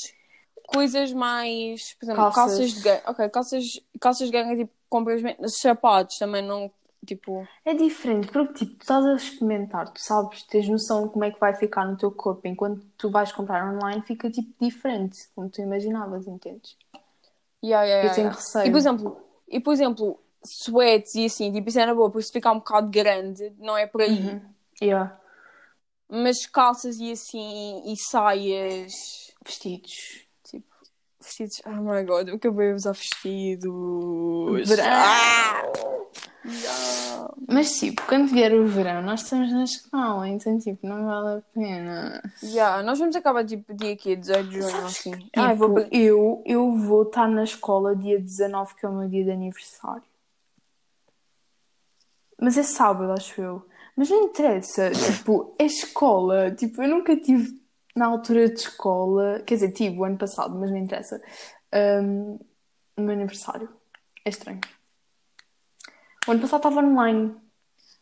coisas 0.67 1.11
mais, 1.11 1.93
por 1.95 2.05
exemplo, 2.05 2.21
Calças. 2.23 2.35
calças, 2.35 2.71
de 2.71 2.79
ganga, 2.81 3.03
ok, 3.07 3.29
calças, 3.29 3.81
calças 3.99 4.27
de 4.27 4.31
ganga, 4.31 4.55
tipo, 4.55 4.71
compras 4.89 5.21
sapatos 5.59 6.17
também 6.17 6.41
não, 6.41 6.71
tipo, 7.05 7.45
É 7.65 7.73
diferente, 7.73 8.27
porque 8.31 8.53
tipo, 8.53 8.75
tu 8.77 8.81
estás 8.81 9.05
a 9.05 9.15
experimentar, 9.15 9.91
tu 9.91 10.01
sabes, 10.01 10.43
tens 10.43 10.67
noção 10.69 11.07
de 11.07 11.13
como 11.13 11.25
é 11.25 11.31
que 11.31 11.39
vai 11.39 11.53
ficar 11.53 11.85
no 11.85 11.97
teu 11.97 12.11
corpo, 12.11 12.47
enquanto 12.47 12.85
tu 12.97 13.09
vais 13.09 13.31
comprar 13.31 13.73
online 13.73 14.01
fica 14.03 14.29
tipo 14.31 14.53
diferente, 14.63 15.27
como 15.35 15.49
tu 15.49 15.61
imaginavas, 15.61 16.27
entendes? 16.27 16.77
Yeah, 17.63 17.83
yeah, 17.85 18.09
Eu 18.09 18.15
tenho 18.15 18.29
receio. 18.29 18.67
E 18.67 18.71
por 18.71 18.77
exemplo, 18.77 19.21
e 19.47 19.59
por 19.59 19.73
exemplo, 19.73 20.19
sweats 20.45 21.15
e 21.15 21.25
assim, 21.25 21.51
tipo, 21.51 21.69
isso 21.69 21.79
é 21.79 21.85
na 21.85 21.93
boa, 21.93 22.09
porque 22.09 22.25
se 22.25 22.31
ficar 22.31 22.51
um 22.51 22.59
bocado 22.59 22.89
grande, 22.89 23.53
não 23.57 23.77
é 23.77 23.85
por 23.85 24.01
aí. 24.01 24.19
Uhum. 24.19 24.41
Yeah. 24.81 25.19
Mas 26.09 26.45
calças 26.47 26.97
e 26.99 27.11
assim, 27.11 27.83
e 27.85 27.95
saias, 27.97 28.93
Vestidos. 29.45 30.25
tipo, 30.43 30.65
vestidos, 31.21 31.61
oh 31.65 31.69
my 31.69 32.03
god, 32.03 32.29
eu 32.29 32.35
acabei 32.35 32.69
de 32.69 32.73
usar 32.75 32.93
vestidos. 32.93 33.69
Ah! 34.81 35.61
Mas 37.51 37.71
tipo, 37.79 38.05
quando 38.05 38.27
vier 38.29 38.53
o 38.53 38.67
verão, 38.67 39.01
nós 39.01 39.23
estamos 39.23 39.51
na 39.51 39.63
escola, 39.63 40.27
então 40.27 40.59
tipo, 40.59 40.85
não 40.85 41.05
vale 41.05 41.39
a 41.39 41.41
pena. 41.53 42.21
Yeah, 42.43 42.83
nós 42.83 42.99
vamos 42.99 43.15
acabar 43.15 43.43
tipo 43.43 43.73
dia 43.73 43.93
aqui, 43.93 44.15
18 44.15 44.49
de 44.49 44.61
junho, 44.61 44.85
assim. 44.85 45.11
que, 45.11 45.39
Ah, 45.39 45.51
eu 45.53 45.53
tipo, 45.53 45.67
vou... 45.67 45.79
eu, 45.91 46.43
eu 46.45 46.71
vou 46.77 47.03
estar 47.03 47.27
na 47.27 47.43
escola 47.43 47.95
dia 47.95 48.19
19, 48.19 48.75
que 48.75 48.85
é 48.85 48.89
o 48.89 48.93
meu 48.93 49.09
dia 49.09 49.23
de 49.23 49.31
aniversário. 49.31 50.03
Mas 52.39 52.57
é 52.57 52.63
sábado, 52.63 53.11
acho 53.11 53.41
eu. 53.41 53.65
Mas 53.95 54.09
não 54.09 54.23
interessa, 54.25 54.91
tipo, 54.91 55.53
é 55.59 55.65
escola. 55.65 56.51
Tipo, 56.51 56.83
eu 56.83 56.87
nunca 56.87 57.17
tive 57.17 57.59
na 57.95 58.05
altura 58.05 58.47
de 58.47 58.59
escola, 58.59 59.41
quer 59.45 59.55
dizer, 59.55 59.71
tive 59.71 59.97
o 59.99 60.05
ano 60.05 60.17
passado, 60.17 60.55
mas 60.55 60.69
não 60.71 60.77
interessa. 60.77 61.21
o 62.97 63.01
meu 63.01 63.11
aniversário. 63.13 63.69
É 64.23 64.29
estranho. 64.29 64.61
O 66.27 66.31
ano 66.31 66.41
passado 66.41 66.59
estava 66.59 66.81
online. 66.85 67.35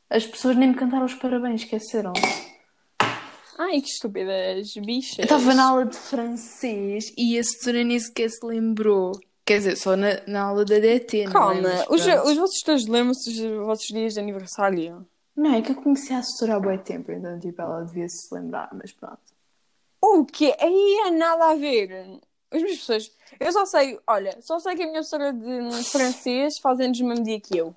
As 0.10 0.26
pessoas 0.26 0.56
nem 0.56 0.70
me 0.70 0.76
cantaram 0.76 1.06
os 1.06 1.14
parabéns, 1.14 1.62
esqueceram. 1.62 2.14
Ai, 3.60 3.82
que 3.82 3.90
estúpidas 3.90 4.74
bichas. 4.86 5.18
Eu 5.18 5.24
estava 5.24 5.54
na 5.54 5.70
aula 5.70 5.86
de 5.86 5.98
francês 5.98 7.12
e 7.18 7.38
a 7.38 7.44
setora 7.44 7.84
nem 7.84 8.00
sequer 8.00 8.30
se 8.30 8.46
lembrou. 8.46 9.12
Quer 9.46 9.60
dizer, 9.60 9.78
só 9.78 9.96
na, 9.96 10.22
na 10.28 10.42
aula 10.44 10.64
da 10.64 10.78
DT, 10.78 11.26
não 11.26 11.32
é? 11.32 11.34
Calma, 11.34 11.86
os, 11.90 12.06
os 12.06 12.38
vossos 12.38 12.62
todos 12.64 12.86
lembram-se 12.86 13.42
dos 13.42 13.66
vossos 13.66 13.88
dias 13.88 14.14
de 14.14 14.20
aniversário? 14.20 15.08
Não, 15.36 15.54
é 15.54 15.62
que 15.62 15.72
eu 15.72 15.76
conheci 15.76 16.14
a 16.14 16.22
setora 16.22 16.58
há 16.58 16.60
bom 16.60 16.78
tempo, 16.78 17.12
então 17.12 17.40
tipo, 17.40 17.62
ela 17.62 17.84
devia 17.84 18.08
se 18.10 18.34
lembrar, 18.34 18.70
mas 18.74 18.92
pronto. 18.92 19.20
O 20.02 20.26
quê? 20.26 20.56
Aí 20.60 21.04
é 21.08 21.12
nada 21.12 21.52
a 21.52 21.56
ver. 21.56 22.20
As 22.52 22.62
minhas 22.62 22.80
pessoas. 22.80 23.12
Eu 23.40 23.52
só 23.52 23.66
sei, 23.66 24.00
olha, 24.06 24.38
só 24.42 24.60
sei 24.60 24.76
que 24.76 24.84
a 24.84 24.86
minha 24.86 25.02
professora 25.02 25.34
de 25.34 25.84
francês 25.86 26.60
faz 26.62 26.80
anos 26.80 27.00
no 27.00 27.08
mesmo 27.08 27.24
dia 27.24 27.40
que 27.40 27.58
eu. 27.58 27.76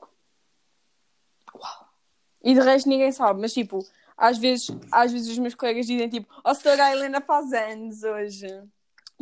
E 2.43 2.55
de 2.55 2.61
resto 2.61 2.89
ninguém 2.89 3.13
sabe, 3.13 3.41
mas 3.41 3.53
tipo, 3.53 3.85
às 4.17 4.39
vezes, 4.39 4.67
às 4.91 5.13
vezes 5.13 5.29
os 5.29 5.39
meus 5.39 5.55
colegas 5.55 5.87
dizem 5.87 6.09
tipo, 6.09 6.27
ó, 6.45 6.51
oh, 6.51 6.55
setora 6.55 6.85
a 6.87 6.93
Helena 6.93 7.21
faz 7.21 7.53
anos 7.53 8.03
hoje. 8.03 8.47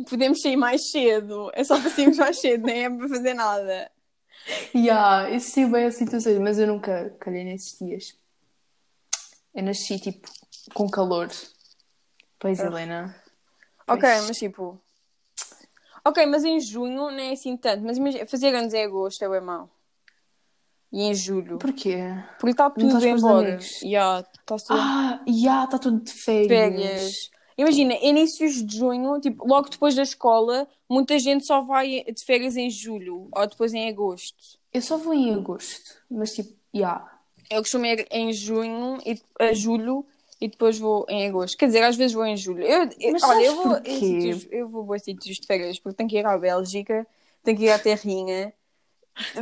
Podemos 0.09 0.41
sair 0.41 0.55
mais 0.55 0.89
cedo. 0.91 1.51
É 1.53 1.63
só 1.63 1.79
para 1.79 1.89
sairmos 1.89 2.17
mais 2.17 2.39
cedo, 2.39 2.65
nem 2.65 2.85
é 2.85 2.89
para 2.89 3.07
fazer 3.09 3.33
nada. 3.33 3.91
Yeah, 4.73 5.29
isso 5.31 5.51
sim 5.51 5.69
bem 5.69 5.85
a 5.85 5.91
situação, 5.91 6.39
mas 6.39 6.57
eu 6.57 6.67
nunca 6.67 7.15
calhei 7.19 7.43
nesses 7.43 7.77
dias. 7.77 8.17
Eu 9.53 9.63
nasci 9.63 9.99
tipo 9.99 10.29
com 10.73 10.89
calor. 10.89 11.29
Pois, 12.39 12.59
Ah. 12.59 12.67
Helena. 12.67 13.15
Ok, 13.87 14.01
Pois. 14.01 14.27
mas 14.27 14.37
tipo. 14.37 14.79
Ok, 16.05 16.25
mas 16.25 16.45
em 16.45 16.59
junho 16.61 16.95
não 16.95 17.19
é 17.19 17.31
assim 17.31 17.57
tanto. 17.57 17.83
Mas 17.83 17.97
imagina, 17.97 18.25
fazer 18.25 18.55
anos 18.55 18.73
em 18.73 18.83
agosto 18.85 19.21
é 19.23 19.29
bem 19.29 19.41
mau. 19.41 19.69
E 20.91 21.03
em 21.03 21.13
julho. 21.13 21.57
Porquê? 21.59 21.97
Porque 22.39 22.51
está 22.51 22.69
tudo 22.69 23.05
embora. 23.05 23.59
Yeah, 23.83 24.19
está 24.21 24.57
tudo 24.57 24.79
Ah, 24.79 25.23
já, 25.27 25.63
está 25.65 25.77
tudo 25.77 25.99
de 26.03 26.11
férias. 26.11 26.47
férias. 26.47 27.29
Imagina, 27.57 27.93
inícios 28.01 28.65
de 28.65 28.77
junho, 28.77 29.19
tipo, 29.19 29.45
logo 29.45 29.69
depois 29.69 29.93
da 29.93 30.01
escola, 30.01 30.67
muita 30.89 31.19
gente 31.19 31.45
só 31.45 31.61
vai 31.61 32.03
de 32.05 32.23
férias 32.23 32.55
em 32.55 32.69
julho 32.69 33.27
ou 33.31 33.47
depois 33.47 33.73
em 33.73 33.89
agosto. 33.89 34.57
Eu 34.73 34.81
só 34.81 34.97
vou 34.97 35.13
em 35.13 35.33
agosto, 35.33 35.95
mas 36.09 36.33
tipo, 36.33 36.53
já. 36.73 37.05
Eu 37.49 37.61
costumo 37.61 37.85
ir 37.85 38.07
em 38.11 38.31
junho 38.31 38.97
e 39.05 39.19
a 39.39 39.51
julho 39.53 40.05
e 40.39 40.47
depois 40.47 40.79
vou 40.79 41.05
em 41.09 41.27
agosto. 41.27 41.57
Quer 41.57 41.65
dizer, 41.65 41.83
às 41.83 41.95
vezes 41.97 42.13
vou 42.13 42.25
em 42.25 42.37
julho. 42.37 42.63
Eu, 42.63 42.83
eu- 42.99 43.11
Mas 43.11 43.23
olha, 43.23 43.43
eu 43.43 43.55
vou, 43.55 43.75
sítios, 43.85 44.47
eu 44.51 44.67
vou 44.69 44.93
a 44.93 44.99
sítios 44.99 45.37
de 45.37 45.45
férias 45.45 45.77
porque 45.79 45.97
tenho 45.97 46.09
que 46.09 46.17
ir 46.17 46.25
à 46.25 46.37
Bélgica, 46.37 47.05
tenho 47.43 47.57
que 47.57 47.65
ir 47.65 47.71
à 47.71 47.77
Terrinha. 47.79 48.53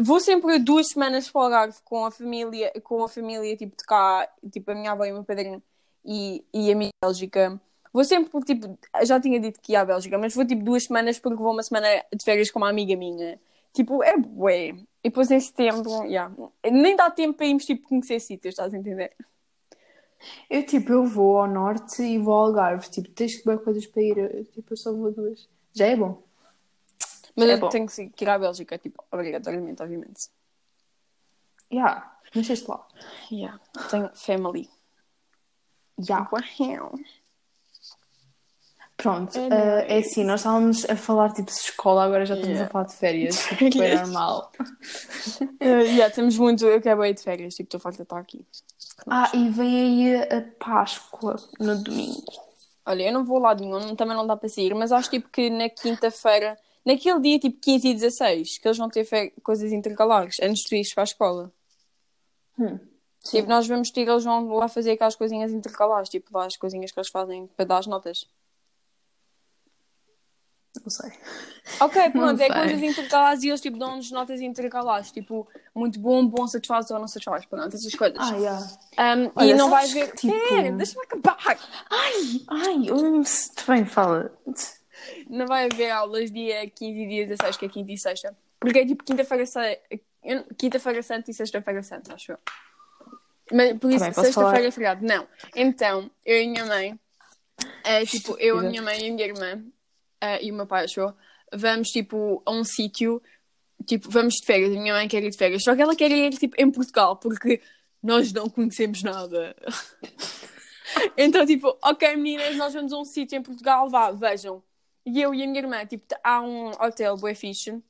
Vou 0.01 0.19
sempre 0.19 0.59
duas 0.59 0.89
semanas 0.89 1.29
para 1.29 1.39
o 1.39 1.43
Algarve 1.43 1.77
com 1.83 2.05
a 2.05 2.11
família, 2.11 2.71
com 2.83 3.03
a 3.03 3.09
família 3.09 3.55
tipo 3.55 3.75
de 3.77 3.83
cá, 3.83 4.27
tipo 4.51 4.71
a 4.71 4.75
minha 4.75 4.91
avó 4.91 5.05
e 5.05 5.11
o 5.11 5.15
meu 5.15 5.23
padrinho 5.23 5.61
e, 6.03 6.43
e 6.53 6.71
a 6.71 6.75
minha 6.75 6.91
Bélgica. 7.03 7.59
Vou 7.93 8.03
sempre, 8.03 8.29
porque, 8.29 8.53
tipo, 8.53 8.77
já 9.03 9.19
tinha 9.19 9.39
dito 9.39 9.59
que 9.61 9.71
ia 9.71 9.81
à 9.81 9.85
Bélgica, 9.85 10.17
mas 10.17 10.35
vou 10.35 10.45
tipo 10.45 10.63
duas 10.63 10.83
semanas 10.83 11.19
porque 11.19 11.41
vou 11.41 11.51
uma 11.51 11.63
semana 11.63 11.87
de 12.13 12.23
férias 12.23 12.51
com 12.51 12.59
uma 12.59 12.69
amiga 12.69 12.95
minha. 12.95 13.39
Tipo, 13.73 14.03
é 14.03 14.17
bué. 14.17 14.69
E 15.03 15.09
depois 15.09 15.31
em 15.31 15.39
setembro, 15.39 16.03
yeah. 16.03 16.33
nem 16.71 16.95
dá 16.95 17.09
tempo 17.09 17.37
para 17.37 17.45
irmos 17.45 17.65
tipo 17.65 17.87
conhecer 17.87 18.19
sítios, 18.19 18.53
estás 18.53 18.73
a 18.73 18.77
entender? 18.77 19.13
Eu, 20.49 20.65
tipo, 20.65 20.91
eu 20.91 21.05
vou 21.05 21.37
ao 21.39 21.47
norte 21.47 22.01
e 22.01 22.17
vou 22.17 22.33
ao 22.33 22.45
Algarve. 22.47 22.89
Tipo, 22.89 23.09
tens 23.11 23.35
que 23.35 23.45
ver 23.47 23.59
coisas 23.59 23.85
para 23.85 24.01
ir. 24.01 24.17
Eu, 24.17 24.45
tipo, 24.45 24.73
eu 24.73 24.77
só 24.77 24.91
vou 24.91 25.11
duas. 25.11 25.47
Já 25.73 25.87
é 25.87 25.95
bom. 25.95 26.23
Mas 27.37 27.49
É 27.49 27.53
eu 27.53 27.59
bom. 27.59 27.69
tenho 27.69 27.85
que 27.87 28.23
ir 28.23 28.29
à 28.29 28.37
Bélgica, 28.39 28.77
tipo, 28.77 29.03
obrigatoriamente, 29.11 29.81
obviamente. 29.83 30.29
Já. 31.71 32.17
Nasceste 32.35 32.67
lá. 32.69 32.85
Yeah. 33.31 33.59
Tenho 33.89 34.09
family. 34.13 34.69
Uau. 36.09 36.27
Pronto. 38.97 39.37
É 39.37 39.47
ah, 39.51 39.85
é 39.87 39.97
assim, 39.99 40.23
nós 40.23 40.39
estávamos 40.39 40.83
a 40.89 40.95
falar, 40.95 41.29
tipo, 41.31 41.51
de 41.51 41.57
escola, 41.57 42.03
agora 42.03 42.25
já 42.25 42.33
estamos 42.33 42.57
Yeah. 42.57 42.67
a 42.67 42.71
falar 42.71 42.85
de 42.85 42.95
férias. 42.95 43.35
Tipo, 43.57 43.65
é 43.65 43.71
Férias. 43.71 44.01
normal. 44.09 44.51
Uh, 45.61 45.65
yeah, 45.85 46.13
temos 46.13 46.37
muito. 46.37 46.65
Eu 46.65 46.81
quero 46.81 47.05
ir 47.05 47.13
de 47.13 47.21
férias, 47.21 47.53
tipo, 47.53 47.67
estou 47.67 47.79
farta 47.79 47.97
de 47.97 48.03
estar 48.03 48.17
aqui. 48.19 48.45
Ah, 49.07 49.29
e 49.33 49.49
vem 49.49 49.75
aí 50.09 50.23
a 50.23 50.41
Páscoa 50.59 51.35
no 51.59 51.81
domingo. 51.83 52.23
Olha, 52.85 53.03
eu 53.03 53.13
não 53.13 53.23
vou 53.23 53.37
lá 53.37 53.53
de 53.53 53.63
nenhum, 53.65 53.95
também 53.95 54.15
não 54.17 54.25
dá 54.25 54.35
para 54.35 54.49
sair, 54.49 54.73
mas 54.73 54.91
acho 54.91 55.09
tipo 55.11 55.29
que 55.29 55.49
na 55.49 55.69
quinta-feira, 55.69 56.57
naquele 56.87 57.19
dia 57.19 57.39
tipo 57.39 57.59
15 57.61 57.87
e 57.87 57.93
16, 57.93 58.57
que 58.57 58.67
eles 58.67 58.77
vão 58.77 58.89
ter 58.89 59.03
fe- 59.05 59.31
coisas 59.43 59.71
intercalares 59.71 60.35
antes 60.41 60.63
de 60.63 60.75
ires 60.77 60.93
para 60.93 61.03
a 61.03 61.05
escola. 61.05 61.53
Hum. 62.57 62.79
Tipo, 63.23 63.49
nós 63.49 63.67
vamos 63.67 63.91
ter, 63.91 64.07
eles 64.07 64.23
vão 64.23 64.47
lá 64.55 64.67
fazer 64.69 64.91
aquelas 64.91 65.15
coisinhas 65.15 65.51
intercalares, 65.51 66.09
tipo 66.09 66.29
lá 66.35 66.45
as 66.45 66.55
coisinhas 66.55 66.91
que 66.91 66.99
eles 66.99 67.09
fazem 67.09 67.45
para 67.47 67.65
dar 67.65 67.77
as 67.79 67.87
notas. 67.87 68.25
Não 70.81 70.89
sei. 70.89 71.11
Ok, 71.81 72.09
pronto, 72.11 72.41
é 72.41 72.45
sei. 72.47 72.55
coisas 72.55 72.81
intercalares 72.83 73.43
e 73.43 73.49
eles 73.49 73.59
tipo 73.59 73.77
dão-nos 73.77 74.11
notas 74.11 74.39
intercalares, 74.39 75.11
tipo, 75.11 75.47
muito 75.75 75.99
bom, 75.99 76.25
bom, 76.25 76.47
satisfaz 76.47 76.89
ou 76.91 76.99
não 76.99 77.07
satisfaz, 77.07 77.45
pronto, 77.45 77.75
essas 77.75 77.93
coisas. 77.93 78.17
Ah, 78.19 78.39
já. 78.39 79.15
Um, 79.17 79.23
e 79.25 79.31
Olha, 79.35 79.55
não 79.55 79.69
vais 79.69 79.91
ver. 79.91 80.11
que, 80.11 80.17
tipo- 80.27 80.49
Pera, 80.49 80.71
deixa-me 80.71 81.03
acabar! 81.05 81.59
Ai, 81.89 82.13
ai, 82.47 82.91
hum, 82.91 83.23
bem, 83.67 83.85
fala. 83.85 84.31
Não 85.29 85.45
vai 85.47 85.65
haver 85.71 85.89
aulas 85.91 86.31
dia 86.31 86.69
15 86.69 86.99
e 87.01 87.07
dia 87.07 87.25
16, 87.27 87.57
que 87.57 87.65
é 87.65 87.69
quinta 87.69 87.91
e 87.91 87.97
sexta. 87.97 88.35
Porque 88.59 88.79
é 88.79 88.85
tipo 88.85 89.03
quinta-feira 89.03 89.45
sa- 89.45 89.77
eu- 90.23 90.43
quinta-feira 90.57 91.01
santa 91.03 91.29
e 91.31 91.33
sexta-feira 91.33 91.83
santa, 91.83 92.13
acho 92.13 92.31
eu. 92.33 92.37
Mas 93.51 93.77
por 93.77 93.91
isso, 93.91 93.99
sexta-feira 94.25 94.67
é 94.67 94.71
feriado. 94.71 95.05
Não. 95.05 95.27
Então, 95.55 96.09
eu 96.25 96.37
e 96.41 96.45
a 96.45 96.49
minha 96.49 96.65
mãe, 96.65 96.99
é, 97.83 98.05
tipo, 98.05 98.35
eu, 98.39 98.57
a 98.59 98.63
minha 98.69 98.81
mãe 98.81 98.99
e 98.99 99.09
a 99.09 99.13
minha 99.13 99.25
irmã, 99.25 99.63
eh, 100.21 100.45
e 100.45 100.51
o 100.51 100.55
meu 100.55 100.67
pai, 100.67 100.83
acho 100.85 100.99
eu, 100.99 101.13
vamos 101.53 101.87
tipo 101.89 102.41
a 102.45 102.51
um 102.51 102.63
sítio, 102.63 103.21
tipo, 103.85 104.09
vamos 104.09 104.33
de 104.35 104.45
férias. 104.45 104.75
A 104.75 104.79
minha 104.79 104.93
mãe 104.93 105.07
quer 105.07 105.23
ir 105.23 105.29
de 105.29 105.37
férias, 105.37 105.63
só 105.63 105.75
que 105.75 105.81
ela 105.81 105.95
quer 105.95 106.11
ir 106.11 106.37
tipo 106.37 106.55
em 106.61 106.69
Portugal, 106.69 107.15
porque 107.15 107.61
nós 108.03 108.33
não 108.33 108.49
conhecemos 108.49 109.01
nada. 109.01 109.55
então, 111.17 111.45
tipo, 111.45 111.77
ok, 111.83 112.15
meninas, 112.17 112.55
nós 112.57 112.73
vamos 112.73 112.91
a 112.91 112.97
um 112.97 113.05
sítio 113.05 113.37
em 113.37 113.41
Portugal, 113.41 113.89
vá, 113.89 114.11
vejam. 114.11 114.61
E 115.09 115.21
eu 115.21 115.33
e 115.33 115.41
a 115.41 115.47
minha 115.47 115.61
irmã, 115.61 115.85
tipo, 115.85 116.03
há 116.21 116.41
um 116.41 116.71
hotel 116.71 117.15
bué 117.15 117.33
fixe 117.33 117.81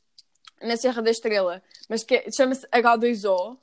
na 0.62 0.78
Serra 0.78 1.02
da 1.02 1.10
Estrela, 1.10 1.64
mas 1.90 2.04
que 2.04 2.14
é- 2.14 2.32
chama-se 2.32 2.68
H2O. 2.68 3.58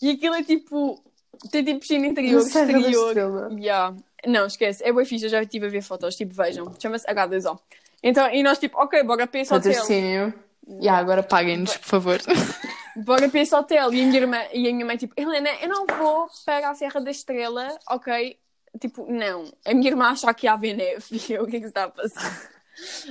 E 0.00 0.10
aquilo 0.10 0.36
é 0.36 0.44
tipo. 0.44 1.02
Tem 1.50 1.64
tipo 1.64 1.80
piscina 1.80 2.06
interior, 2.06 2.40
Serra 2.42 2.66
da 2.66 2.78
exterior. 2.78 3.08
Estrela. 3.08 3.48
Yeah. 3.52 3.96
Não, 4.24 4.46
esquece, 4.46 4.84
é 4.84 4.92
bué 4.92 5.04
fixe, 5.04 5.24
eu 5.24 5.30
já 5.30 5.42
estive 5.42 5.66
a 5.66 5.68
ver 5.68 5.82
fotos, 5.82 6.14
tipo, 6.14 6.32
vejam. 6.32 6.72
Chama-se 6.80 7.04
H2O. 7.04 7.58
Então, 8.00 8.30
e 8.32 8.44
nós 8.44 8.58
tipo, 8.58 8.78
ok, 8.78 9.02
bora 9.02 9.26
para 9.26 9.40
esse 9.40 9.52
hotel. 9.52 9.72
Patrocínio. 9.72 10.32
E 10.80 10.88
agora 10.88 11.24
paguem-nos, 11.24 11.76
por 11.76 11.86
favor. 11.86 12.20
Bora 12.94 13.26
para 13.28 13.40
esse 13.40 13.54
hotel. 13.54 13.92
E 13.92 14.02
a 14.02 14.04
minha 14.06 14.20
irmã, 14.20 14.38
e 14.52 14.68
a 14.68 14.72
minha 14.72 14.84
mãe, 14.84 14.98
tipo, 14.98 15.14
Helena, 15.18 15.48
eu 15.62 15.68
não 15.68 15.86
vou 15.86 16.28
para 16.44 16.68
a 16.68 16.74
Serra 16.74 17.00
da 17.00 17.10
Estrela, 17.10 17.76
ok? 17.88 18.38
Tipo, 18.78 19.10
não. 19.10 19.50
A 19.64 19.72
minha 19.74 19.90
irmã 19.90 20.10
acha 20.10 20.32
que 20.34 20.46
há 20.46 20.56
neve. 20.56 21.02
E 21.28 21.32
eu, 21.32 21.44
o 21.44 21.46
que 21.46 21.56
é 21.56 21.60
que 21.60 21.66
está 21.66 21.84
a 21.84 21.88
passar? 21.88 22.51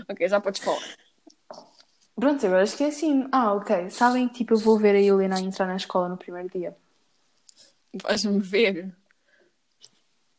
Ok, 0.10 0.28
já 0.28 0.40
podes 0.40 0.62
falar. 0.62 0.82
Pronto, 2.16 2.46
eu 2.46 2.56
acho 2.56 2.78
que 2.78 2.84
é 2.84 2.88
assim. 2.88 3.28
Ah, 3.32 3.54
ok. 3.54 3.90
Sabem 3.90 4.28
que 4.28 4.36
tipo, 4.36 4.54
eu 4.54 4.58
vou 4.58 4.78
ver 4.78 4.96
a 4.96 5.02
Helena 5.02 5.40
entrar 5.40 5.66
na 5.66 5.76
escola 5.76 6.10
no 6.10 6.18
primeiro 6.18 6.50
dia. 6.50 6.76
Vais-me 8.04 8.40
ver. 8.40 8.94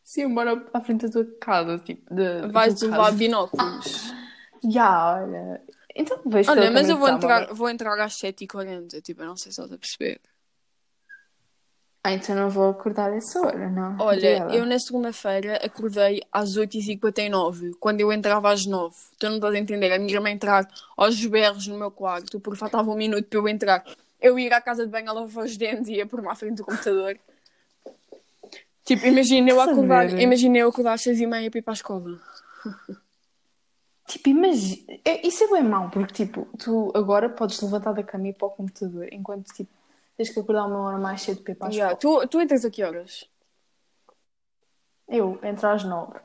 Sim, 0.02 0.34
bora 0.34 0.56
para 0.56 0.80
a 0.80 0.84
frente 0.84 1.06
da 1.06 1.12
tua 1.12 1.24
casa, 1.40 1.78
tipo, 1.78 2.14
de, 2.14 2.46
Vais 2.48 2.80
levar 2.80 3.04
casa. 3.04 3.16
binóculos. 3.16 4.12
Já, 4.64 5.22
olha. 5.22 5.62
Então 5.94 6.20
vejo 6.26 6.50
Olha, 6.50 6.70
mas 6.70 6.88
eu 6.88 6.98
vou 6.98 7.08
de 7.08 7.16
entrar, 7.16 7.52
vou 7.52 7.68
entrar 7.68 7.98
às 7.98 8.14
7h40. 8.14 9.00
Tipo, 9.00 9.22
eu 9.22 9.26
não 9.26 9.36
sei 9.36 9.52
se 9.52 9.60
estás 9.60 9.72
a 9.72 9.78
perceber. 9.78 10.20
Ah, 12.04 12.12
então 12.12 12.34
não 12.34 12.50
vou 12.50 12.70
acordar 12.70 13.12
essa 13.12 13.40
hora, 13.40 13.70
não. 13.70 13.96
Olha, 14.00 14.48
eu 14.52 14.66
na 14.66 14.76
segunda-feira 14.78 15.56
acordei 15.64 16.20
às 16.32 16.56
8h59, 16.56 17.74
quando 17.78 18.00
eu 18.00 18.12
entrava 18.12 18.50
às 18.50 18.66
9 18.66 18.96
Tu 19.20 19.28
não 19.28 19.36
estás 19.36 19.54
a 19.54 19.58
entender? 19.58 19.92
A 19.92 19.98
minha 20.00 20.12
irmã 20.12 20.28
entrar 20.30 20.66
aos 20.96 21.24
berros 21.26 21.66
no 21.68 21.78
meu 21.78 21.92
quarto, 21.92 22.40
porque 22.40 22.58
faltava 22.58 22.90
um 22.90 22.96
minuto 22.96 23.28
para 23.28 23.38
eu 23.38 23.48
entrar. 23.48 23.84
Eu 24.20 24.36
ia 24.36 24.56
à 24.56 24.60
casa 24.60 24.84
de 24.84 24.90
banho 24.90 25.08
a 25.10 25.12
lavar 25.12 25.44
os 25.44 25.56
dentes 25.56 25.88
e 25.88 25.94
ia 25.94 26.06
por 26.06 26.26
à 26.26 26.34
frente 26.34 26.56
do 26.56 26.64
computador. 26.64 27.16
Tipo, 28.84 29.06
imagina 29.06 29.50
eu 29.50 29.60
acordar, 29.62 30.18
imagina 30.18 30.58
eu 30.58 30.68
acordar 30.70 30.94
às 30.94 31.02
6h30 31.02 31.50
para 31.50 31.58
ir 31.58 31.62
para 31.62 31.72
a 31.72 31.74
escola. 31.74 32.20
Tipo, 34.08 34.28
imagina. 34.28 34.98
é- 35.04 35.24
Isso 35.26 35.44
é 35.44 35.48
bem 35.52 35.62
mau, 35.62 35.88
porque 35.88 36.12
tipo, 36.12 36.48
tu 36.58 36.90
agora 36.94 37.28
podes 37.28 37.60
levantar 37.60 37.92
da 37.92 38.02
cama 38.02 38.26
e 38.26 38.30
ir 38.30 38.34
para 38.34 38.46
o 38.48 38.50
computador, 38.50 39.06
enquanto 39.12 39.52
tipo, 39.54 39.70
tens 40.22 40.30
que 40.30 40.40
acordar 40.40 40.66
uma 40.66 40.80
hora 40.80 40.98
mais 40.98 41.22
cedo 41.22 41.42
para 41.42 41.52
ir 41.52 41.56
para 41.56 41.68
a 41.68 41.70
Yeah, 41.72 41.94
escola. 41.94 42.22
Tu, 42.22 42.28
tu 42.28 42.40
entras 42.40 42.64
a 42.64 42.70
que 42.70 42.84
horas? 42.84 43.28
Eu 45.08 45.38
entro 45.42 45.68
às 45.68 45.84
nove. 45.84 46.18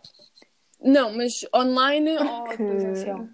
Não, 0.79 1.11
mas 1.15 1.45
online 1.53 2.17
ou 2.17 2.43
presencial? 2.43 3.27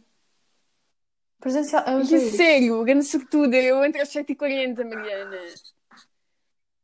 Presencial. 1.40 1.84
Eu 1.86 2.06
sei. 2.06 2.20
sério, 2.32 2.84
grande 2.86 3.04
sortuda, 3.04 3.58
eu 3.58 3.84
entro 3.84 4.02
às 4.02 4.10
7h40, 4.10 4.86
Mariana. 4.86 5.38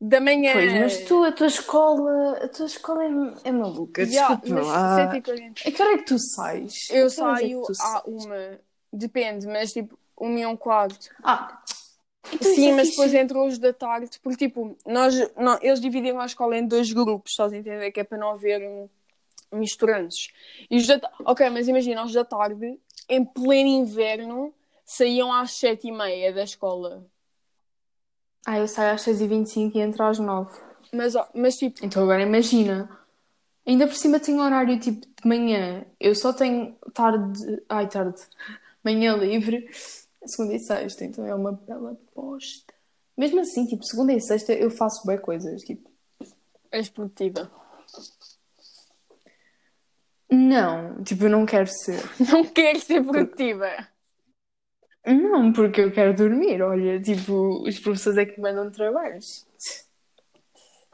Da 0.01 0.19
manhã. 0.21 0.53
Pois, 0.53 0.74
mas 0.74 0.98
tu, 1.05 1.24
a 1.24 1.31
tua 1.31 1.48
escola, 1.48 2.38
a 2.43 2.48
tua 2.48 2.65
escola 2.65 3.03
é, 3.03 3.50
é 3.50 3.51
maluca. 3.51 4.01
Yeah, 4.01 4.36
Desculpa 4.36 4.62
mas 4.62 4.67
lá. 4.67 5.13
7h40. 5.13 5.67
A 5.67 5.71
que 5.71 5.81
hora 5.81 5.93
é 5.93 5.98
que 5.98 6.05
tu 6.05 6.19
sais? 6.19 6.89
Eu 6.89 7.05
é 7.05 7.09
saio 7.09 7.62
que 7.62 7.74
tu 7.74 7.81
à 7.81 8.03
uma. 8.05 8.59
Depende, 8.91 9.48
mas 9.48 9.71
tipo, 9.71 9.98
uma 10.17 10.39
e 10.39 10.45
um 10.45 10.57
quarto. 10.57 11.09
Ah, 11.24 11.62
então 12.33 12.53
Sim, 12.53 12.69
é 12.69 12.75
mas 12.75 12.89
depois 12.89 13.13
entro 13.13 13.39
hoje 13.39 13.59
da 13.59 13.74
tarde, 13.74 14.19
porque 14.21 14.48
tipo, 14.48 14.77
nós, 14.86 15.15
nó- 15.38 15.59
eles 15.62 15.79
dividiram 15.79 16.19
a 16.19 16.25
escola 16.25 16.57
em 16.57 16.67
dois 16.67 16.91
grupos, 16.91 17.31
estás 17.31 17.53
a 17.53 17.57
entender? 17.57 17.91
Que 17.91 18.01
é 18.01 18.03
para 18.03 18.17
não 18.17 18.31
haver 18.31 18.62
misturantes. 19.51 20.31
E 20.69 20.77
os 20.77 20.88
da 20.88 21.00
Ok, 21.25 21.50
mas 21.50 21.67
imagina, 21.67 22.03
os 22.05 22.13
da 22.13 22.24
tarde, 22.25 22.79
em 23.07 23.25
pleno 23.25 23.69
inverno, 23.69 24.53
saíam 24.86 25.31
às 25.33 25.53
sete 25.53 25.88
e 25.88 25.91
meia 25.91 26.31
da 26.33 26.43
escola. 26.43 27.05
Ah, 28.46 28.57
eu 28.57 28.68
saio 28.68 28.94
às 28.96 29.01
6h25 29.01 29.77
e 29.77 29.81
entro 29.81 30.03
às 30.03 30.18
9 30.20 30.57
Mas, 30.94 31.13
mas 31.33 31.55
tipo, 31.55 31.79
Então 31.85 32.03
agora 32.03 32.22
imagina. 32.24 32.89
Ainda 33.65 33.87
por 33.87 33.96
cima 33.96 34.20
tenho 34.20 34.42
horário 34.42 34.79
tipo 34.79 35.01
de 35.05 35.27
manhã. 35.27 35.85
Eu 36.00 36.15
só 36.15 36.33
tenho 36.33 36.75
tarde. 36.94 37.61
Ai, 37.70 37.87
tarde. 37.87 38.22
Manhã 38.83 39.15
livre. 39.15 39.70
Segunda 40.25 40.55
e 40.55 40.60
sexta. 40.60 41.05
Então 41.05 41.25
é 41.25 41.34
uma 41.34 41.51
bela 41.51 41.98
bosta. 42.16 42.74
Mesmo 43.18 43.40
assim, 43.42 43.66
tipo, 43.66 43.84
segunda 43.84 44.14
e 44.14 44.22
sexta 44.22 44.53
eu 44.53 44.70
faço 44.72 45.05
bem 45.05 45.18
coisas. 45.18 45.62
Tipo, 45.62 45.90
és 46.72 46.90
produtiva. 46.90 47.51
não. 50.32 51.03
Tipo, 51.03 51.25
eu 51.25 51.29
não 51.29 51.46
quero 51.46 51.68
ser. 51.68 52.00
Não 52.32 52.46
quero 52.46 52.79
ser 52.79 53.03
produtiva. 53.03 53.88
Não, 55.05 55.51
porque 55.51 55.82
eu 55.82 55.92
quero 55.92 56.16
dormir. 56.16 56.62
Olha, 56.62 57.01
tipo, 57.01 57.64
os 57.68 57.79
professores 57.79 58.18
é 58.18 58.25
que 58.25 58.40
me 58.40 58.44
mandam 58.51 58.72
trabalhos. 58.72 59.48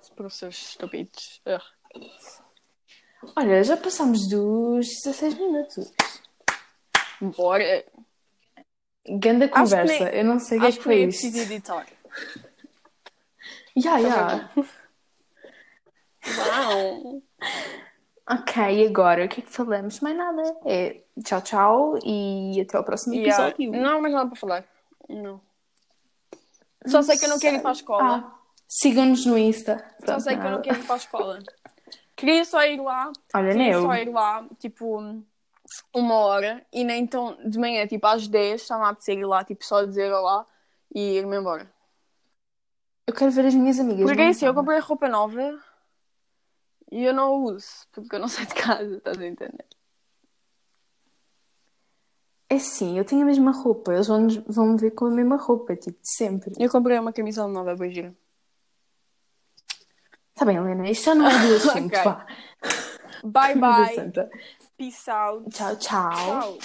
Os 0.02 0.10
professores 0.10 0.70
estúpidos. 0.70 1.42
Ugh. 1.46 1.62
Olha, 3.36 3.64
já 3.64 3.76
passamos 3.76 4.28
dos 4.30 4.88
16 5.04 5.34
minutos. 5.36 5.94
Bora. 7.36 7.84
Ganda 9.08 9.46
Acho 9.46 9.54
que 9.54 9.60
conversa. 9.60 10.06
nem- 10.06 10.16
Eu 10.20 10.26
não 10.26 10.40
sei 10.40 10.58
o 10.58 10.62
que 10.62 10.66
é 10.66 10.70
Acho 10.70 10.78
que 10.78 10.84
que 10.84 10.90
foi 10.90 11.02
é 11.02 11.06
isto. 11.06 11.22
preciso 11.22 11.54
editar. 11.54 11.86
Ya, 13.78 13.98
ya. 14.00 14.50
Uau! 16.38 17.22
Ok, 18.28 18.88
agora 18.88 19.26
o 19.26 19.30
que 19.30 19.42
é 19.42 19.44
que 19.44 19.52
falamos? 19.52 20.00
Mais 20.00 20.18
nada. 20.18 20.42
É 20.66 21.04
tchau, 21.24 21.42
tchau 21.42 22.00
e 22.04 22.60
até 22.62 22.78
ao 22.78 22.84
próximo 22.84 23.14
Yeah. 23.14 23.50
episódio. 23.50 23.72
Não 23.80 23.98
há 23.98 24.02
mais 24.02 24.14
nada 24.14 24.28
para 24.30 24.40
falar. 24.40 24.66
Não. 25.08 25.40
Só 26.88 27.02
sei 27.04 27.18
que 27.18 27.26
eu 27.26 27.30
não 27.30 27.40
quero 27.40 27.58
ir 27.58 27.62
para 27.62 27.70
a 27.72 27.74
escola. 27.74 28.04
Ah, 28.04 28.40
sigam-nos 28.68 29.26
no 29.26 29.38
Insta. 29.38 29.78
Só 30.00 30.06
Pronto, 30.06 30.22
sei 30.22 30.34
que 30.36 30.40
eu 30.40 30.44
não 30.46 30.52
nada. 30.52 30.64
quero 30.64 30.80
ir 30.80 30.84
para 30.86 30.96
a 30.96 30.98
escola. 30.98 31.40
Queria 32.16 32.46
só 32.46 32.64
ir 32.66 32.80
lá. 32.82 33.12
Olha, 33.34 33.48
Queria 33.50 33.54
nem 33.56 33.72
eu. 33.72 33.82
só 33.84 33.94
ir 33.96 34.10
lá, 34.10 34.46
tipo, 34.58 35.22
uma 35.94 36.16
hora. 36.16 36.66
E 36.72 36.84
nem 36.84 37.04
então 37.04 37.38
de 37.48 37.58
manhã, 37.58 37.86
tipo, 37.88 38.06
às 38.08 38.28
10, 38.28 38.62
estava 38.62 38.86
a 38.86 38.90
apetecer 38.90 39.18
ir 39.18 39.26
lá, 39.26 39.44
tipo, 39.44 39.66
só 39.66 39.84
dizer 39.84 40.12
olá 40.12 40.46
e 40.94 41.18
ir-me 41.18 41.38
embora. 41.38 41.70
Eu 43.08 43.14
quero 43.14 43.32
ver 43.32 43.46
as 43.46 43.54
minhas 43.54 43.80
amigas. 43.80 44.06
Porque 44.06 44.22
é 44.22 44.30
assim, 44.30 44.46
eu 44.46 44.54
comprei 44.54 44.80
roupa 44.80 45.08
nova 45.08 45.60
e 46.92 47.04
eu 47.04 47.14
não 47.14 47.34
a 47.34 47.38
uso, 47.54 47.68
porque 47.92 48.16
eu 48.16 48.20
não 48.20 48.28
saio 48.28 48.48
de 48.48 48.54
casa, 48.56 48.96
estás 48.98 49.20
a 49.20 49.26
entender? 49.26 49.66
É 52.48 52.60
sim, 52.60 52.98
eu 52.98 53.04
tenho 53.04 53.24
a 53.24 53.26
mesma 53.26 53.52
roupa. 53.52 53.94
Eles 53.94 54.08
vão, 54.08 54.28
vão 54.48 54.68
me 54.68 54.78
ver 54.78 54.92
com 54.92 55.06
a 55.06 55.12
mesma 55.12 55.36
roupa, 55.36 55.76
tipo, 55.76 56.00
de 56.00 56.10
sempre. 56.16 56.54
Eu 56.60 56.70
comprei 56.70 56.98
uma 56.98 57.12
camisola 57.12 57.52
nova, 57.52 57.76
bem 57.76 57.92
gira. 57.92 58.16
Tá 60.36 60.46
bem, 60.46 60.58
Helena, 60.58 60.90
isto 60.90 61.06
já 61.06 61.16
não 61.16 61.28
é 61.28 61.32
do 61.40 61.56
assunto, 61.56 61.88
Ok. 61.88 62.04
pá. 62.04 62.28
Bye, 63.24 63.56
bye. 63.60 64.14
Peace 64.78 65.10
out. 65.10 65.50
Tchau, 65.52 65.78
tchau. 65.78 66.12
Tchau. 66.12 66.60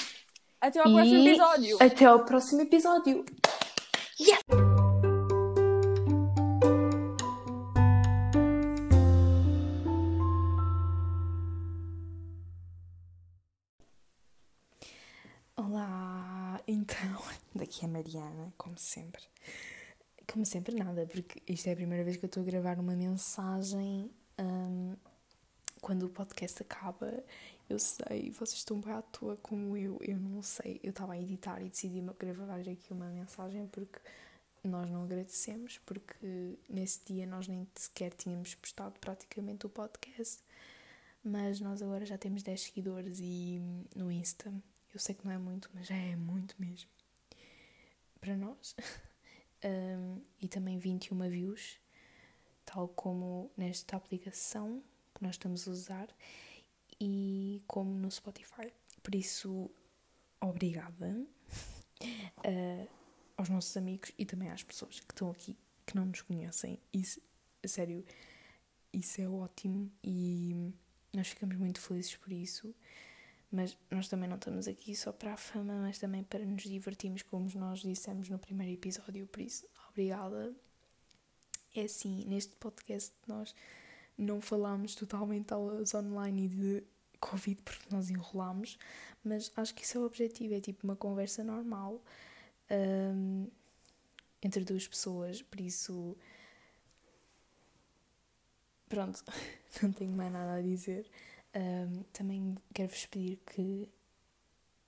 Até 0.60 0.80
ao 0.80 0.84
próximo 0.92 1.16
E 1.16 1.28
episódio. 1.28 1.76
Até 1.80 2.04
ao 2.06 2.24
próximo 2.24 2.60
episódio. 2.62 3.24
Olá, 15.56 16.60
então, 16.66 16.96
daqui 17.54 17.84
é 17.84 17.88
a 17.88 17.92
Mariana, 17.92 18.52
como 18.58 18.76
sempre. 18.76 19.22
Como 20.26 20.44
sempre, 20.44 20.74
nada, 20.74 21.06
porque 21.06 21.40
isto 21.46 21.68
é 21.68 21.72
a 21.74 21.76
primeira 21.76 22.02
vez 22.02 22.16
que 22.16 22.24
eu 22.24 22.28
estou 22.28 22.42
a 22.42 22.46
gravar 22.46 22.80
uma 22.80 22.96
mensagem 22.96 24.10
hum, 24.36 24.96
quando 25.80 26.06
o 26.06 26.08
podcast 26.08 26.60
acaba. 26.60 27.22
Eu 27.70 27.78
sei, 27.78 28.32
vocês 28.32 28.58
estão 28.58 28.80
bem 28.80 28.92
à 28.92 29.00
toa 29.00 29.36
como 29.36 29.76
eu, 29.76 29.96
eu 30.02 30.18
não 30.18 30.42
sei. 30.42 30.80
Eu 30.82 30.90
estava 30.90 31.12
a 31.12 31.20
editar 31.20 31.62
e 31.62 31.68
decidi 31.68 32.02
gravar 32.18 32.58
aqui 32.58 32.92
uma 32.92 33.06
mensagem 33.06 33.64
porque 33.68 34.00
nós 34.64 34.90
não 34.90 35.04
agradecemos, 35.04 35.78
porque 35.86 36.58
nesse 36.68 37.00
dia 37.06 37.24
nós 37.28 37.46
nem 37.46 37.64
sequer 37.76 38.12
tínhamos 38.12 38.56
postado 38.56 38.98
praticamente 38.98 39.66
o 39.66 39.68
podcast. 39.68 40.42
Mas 41.22 41.60
nós 41.60 41.80
agora 41.80 42.04
já 42.04 42.18
temos 42.18 42.42
10 42.42 42.60
seguidores 42.60 43.20
e 43.20 43.62
no 43.94 44.10
Insta. 44.10 44.52
Eu 44.92 44.98
sei 44.98 45.14
que 45.14 45.24
não 45.24 45.30
é 45.32 45.38
muito, 45.38 45.70
mas 45.72 45.86
já 45.86 45.94
é 45.94 46.16
muito 46.16 46.56
mesmo. 46.58 46.90
Para 48.20 48.36
nós. 48.36 48.74
Um, 49.62 50.22
e 50.40 50.48
também 50.48 50.78
21 50.78 51.28
views, 51.28 51.78
tal 52.64 52.88
como 52.88 53.50
nesta 53.58 53.94
aplicação 53.94 54.82
que 55.14 55.22
nós 55.22 55.34
estamos 55.34 55.68
a 55.68 55.70
usar 55.70 56.08
e 57.00 57.62
como 57.66 57.90
no 57.90 58.10
Spotify. 58.10 58.72
Por 59.02 59.14
isso, 59.14 59.70
obrigada 60.40 61.26
uh, 62.02 62.88
aos 63.36 63.48
nossos 63.48 63.76
amigos 63.76 64.12
e 64.18 64.26
também 64.26 64.50
às 64.50 64.62
pessoas 64.62 65.00
que 65.00 65.12
estão 65.12 65.30
aqui 65.30 65.56
que 65.86 65.96
não 65.96 66.04
nos 66.04 66.22
conhecem. 66.22 66.78
Isso, 66.92 67.20
sério, 67.64 68.04
isso 68.92 69.20
é 69.20 69.28
ótimo 69.28 69.90
e 70.04 70.72
nós 71.12 71.28
ficamos 71.28 71.56
muito 71.56 71.80
felizes 71.80 72.16
por 72.16 72.32
isso. 72.32 72.74
Mas 73.50 73.76
nós 73.90 74.08
também 74.08 74.28
não 74.28 74.36
estamos 74.36 74.68
aqui 74.68 74.94
só 74.94 75.12
para 75.12 75.32
a 75.32 75.36
fama, 75.36 75.74
mas 75.80 75.98
também 75.98 76.22
para 76.22 76.44
nos 76.44 76.62
divertirmos, 76.62 77.22
como 77.22 77.50
nós 77.56 77.80
dissemos 77.80 78.28
no 78.28 78.38
primeiro 78.38 78.72
episódio. 78.72 79.26
Por 79.26 79.40
isso, 79.40 79.66
obrigada. 79.88 80.54
É 81.74 81.82
assim, 81.82 82.24
neste 82.26 82.54
podcast 82.56 83.12
nós 83.26 83.52
não 84.20 84.40
falámos 84.40 84.94
totalmente 84.94 85.52
aulas 85.52 85.94
online 85.94 86.44
e 86.44 86.48
de 86.48 86.84
Covid 87.18 87.60
porque 87.62 87.86
nós 87.90 88.10
enrolámos, 88.10 88.78
mas 89.24 89.50
acho 89.56 89.74
que 89.74 89.82
isso 89.82 89.98
é 89.98 90.00
o 90.00 90.04
objetivo, 90.04 90.54
é 90.54 90.60
tipo 90.60 90.84
uma 90.84 90.96
conversa 90.96 91.42
normal 91.42 92.00
um, 92.70 93.48
entre 94.42 94.64
duas 94.64 94.86
pessoas, 94.86 95.42
por 95.42 95.60
isso 95.60 96.16
pronto, 98.88 99.24
não 99.82 99.92
tenho 99.92 100.12
mais 100.12 100.32
nada 100.32 100.54
a 100.54 100.62
dizer. 100.62 101.06
Um, 101.54 102.02
também 102.12 102.56
quero-vos 102.72 103.06
pedir 103.06 103.38
que, 103.46 103.88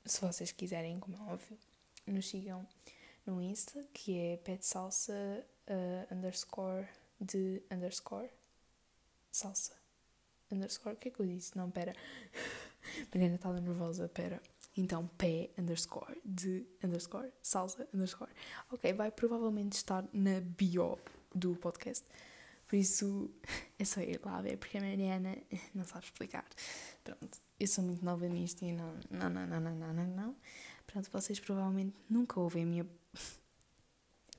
se 0.05 0.21
vocês 0.21 0.53
quiserem, 0.53 1.01
como 1.01 1.17
é 1.17 1.21
óbvio, 1.33 1.59
nos 2.07 2.29
sigam 2.29 2.67
no 3.27 3.41
Insta, 3.43 3.85
que 3.93 4.19
é 4.19 4.37
petsalsa 4.37 5.13
uh, 5.69 6.15
underscore 6.15 6.87
de 7.21 7.63
underscore 7.71 8.29
salsa 9.33 9.73
underscore. 10.53 10.95
O 10.95 10.99
que 10.99 11.09
é 11.09 11.11
que 11.11 11.21
eu 11.21 11.27
disse? 11.27 11.57
Não, 11.57 11.71
pera. 11.71 11.95
Mariana 13.13 13.37
estava 13.37 13.61
nervosa, 13.61 14.09
pera. 14.09 14.41
Então, 14.77 15.07
pé 15.19 15.51
underscore 15.59 16.21
de 16.25 16.67
underscore 16.83 17.33
salsa 17.43 17.89
underscore. 17.93 18.31
Ok, 18.71 18.93
vai 18.93 19.11
provavelmente 19.11 19.73
estar 19.77 20.05
na 20.13 20.41
bio 20.41 20.99
do 21.35 21.57
podcast. 21.57 22.05
Por 22.67 22.77
isso 22.77 23.31
é 23.79 23.85
só 23.85 24.01
ir 24.01 24.21
lá 24.25 24.41
ver, 24.41 24.57
porque 24.59 24.79
a 24.79 24.81
Mariana 24.81 25.37
não 25.75 25.85
sabe 25.85 26.05
explicar. 26.05 26.45
Pronto, 27.03 27.39
eu 27.59 27.67
sou 27.67 27.85
muito 27.85 28.05
nova 28.05 28.27
nisto 28.29 28.63
e 28.63 28.73
não, 28.73 28.95
não, 29.11 29.31
não, 29.31 29.47
não, 29.47 29.61
não, 29.61 29.75
não, 29.75 29.93
não, 29.93 30.07
não. 30.07 30.37
Pronto, 30.87 31.11
vocês 31.11 31.41
provavelmente 31.41 31.95
nunca 32.09 32.39
ouvem 32.41 32.65
a 32.65 32.67
minha. 32.67 32.87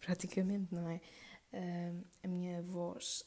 Praticamente, 0.01 0.73
não 0.73 0.89
é? 0.89 0.99
Uh, 1.53 2.05
a 2.23 2.27
minha 2.27 2.61
voz 2.61 3.25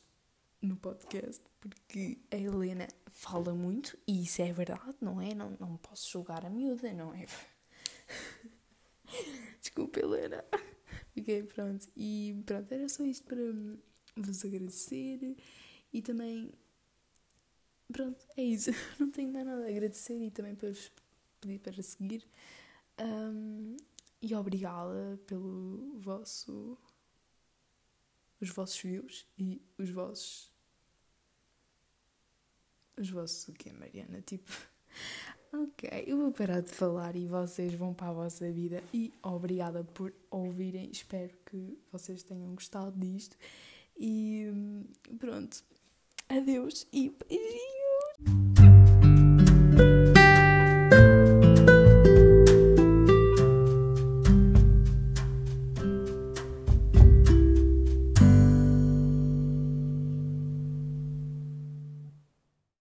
no 0.60 0.76
podcast, 0.76 1.42
porque 1.60 2.18
a 2.30 2.36
Helena 2.36 2.88
fala 3.10 3.54
muito 3.54 3.96
e 4.06 4.24
isso 4.24 4.42
é 4.42 4.52
verdade, 4.52 4.94
não 5.00 5.20
é? 5.20 5.34
Não, 5.34 5.56
não 5.60 5.76
posso 5.76 6.10
julgar 6.10 6.44
a 6.44 6.50
miúda, 6.50 6.92
não 6.92 7.14
é? 7.14 7.26
Desculpa, 9.60 10.00
Helena. 10.00 10.44
Ok, 11.18 11.42
pronto. 11.44 11.88
E 11.96 12.42
pronto, 12.44 12.72
era 12.72 12.88
só 12.88 13.04
isto 13.04 13.24
para 13.24 13.38
vos 14.16 14.44
agradecer 14.44 15.36
e 15.92 16.02
também. 16.02 16.52
Pronto, 17.92 18.26
é 18.36 18.42
isso. 18.42 18.70
Não 18.98 19.10
tenho 19.10 19.32
mais 19.32 19.46
nada 19.46 19.64
a 19.64 19.68
agradecer 19.68 20.20
e 20.20 20.30
também 20.30 20.54
para 20.54 20.68
vos 20.68 20.90
pedir 21.40 21.58
para 21.60 21.82
seguir. 21.82 22.26
Um, 23.00 23.76
e 24.20 24.34
obrigada 24.34 25.18
pelo 25.26 25.98
vosso. 26.00 26.76
Os 28.40 28.50
vossos 28.50 28.80
views 28.80 29.26
e 29.38 29.62
os 29.78 29.90
vossos. 29.90 30.52
os 32.96 33.10
vossos 33.10 33.48
o 33.48 33.52
quê, 33.52 33.72
Mariana? 33.72 34.20
Tipo. 34.22 34.50
Ok, 35.52 35.88
eu 36.06 36.18
vou 36.18 36.32
parar 36.32 36.60
de 36.60 36.70
falar 36.70 37.14
e 37.14 37.26
vocês 37.26 37.72
vão 37.72 37.94
para 37.94 38.08
a 38.08 38.12
vossa 38.12 38.50
vida. 38.50 38.82
E 38.92 39.12
obrigada 39.22 39.84
por 39.84 40.12
ouvirem. 40.30 40.90
Espero 40.90 41.32
que 41.46 41.78
vocês 41.90 42.22
tenham 42.22 42.54
gostado 42.54 42.98
disto. 42.98 43.36
E 43.96 44.46
pronto. 45.18 45.64
Adeus 46.28 46.86
e 46.92 47.10
beijinhos! 47.10 48.55